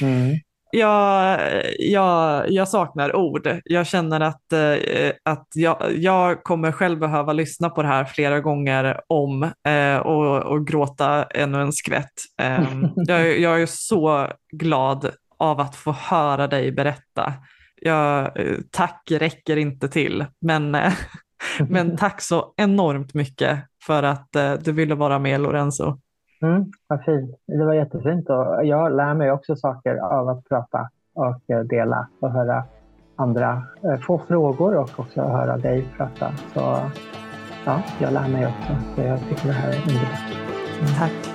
[0.00, 0.36] Mm.
[0.72, 1.40] Jag,
[1.78, 3.60] jag, jag saknar ord.
[3.64, 8.40] Jag känner att, eh, att jag, jag kommer själv behöva lyssna på det här flera
[8.40, 12.12] gånger om eh, och, och gråta ännu en skvätt.
[12.40, 12.64] Eh,
[12.94, 17.32] jag, jag är så glad av att få höra dig berätta.
[17.80, 18.32] Jag,
[18.70, 20.76] tack räcker inte till, men
[21.68, 25.98] Men tack så enormt mycket för att eh, du ville vara med Lorenzo.
[26.42, 27.36] Mm, vad fint.
[27.46, 32.08] Det var jättefint och jag lär mig också saker av att prata och eh, dela
[32.20, 32.64] och höra
[33.16, 36.32] andra eh, få frågor och också höra dig prata.
[36.54, 36.90] Så
[37.66, 38.94] ja, jag lär mig också.
[38.94, 40.32] Så jag tycker det här är underbart.
[40.80, 40.94] Mm.
[40.98, 41.31] Tack.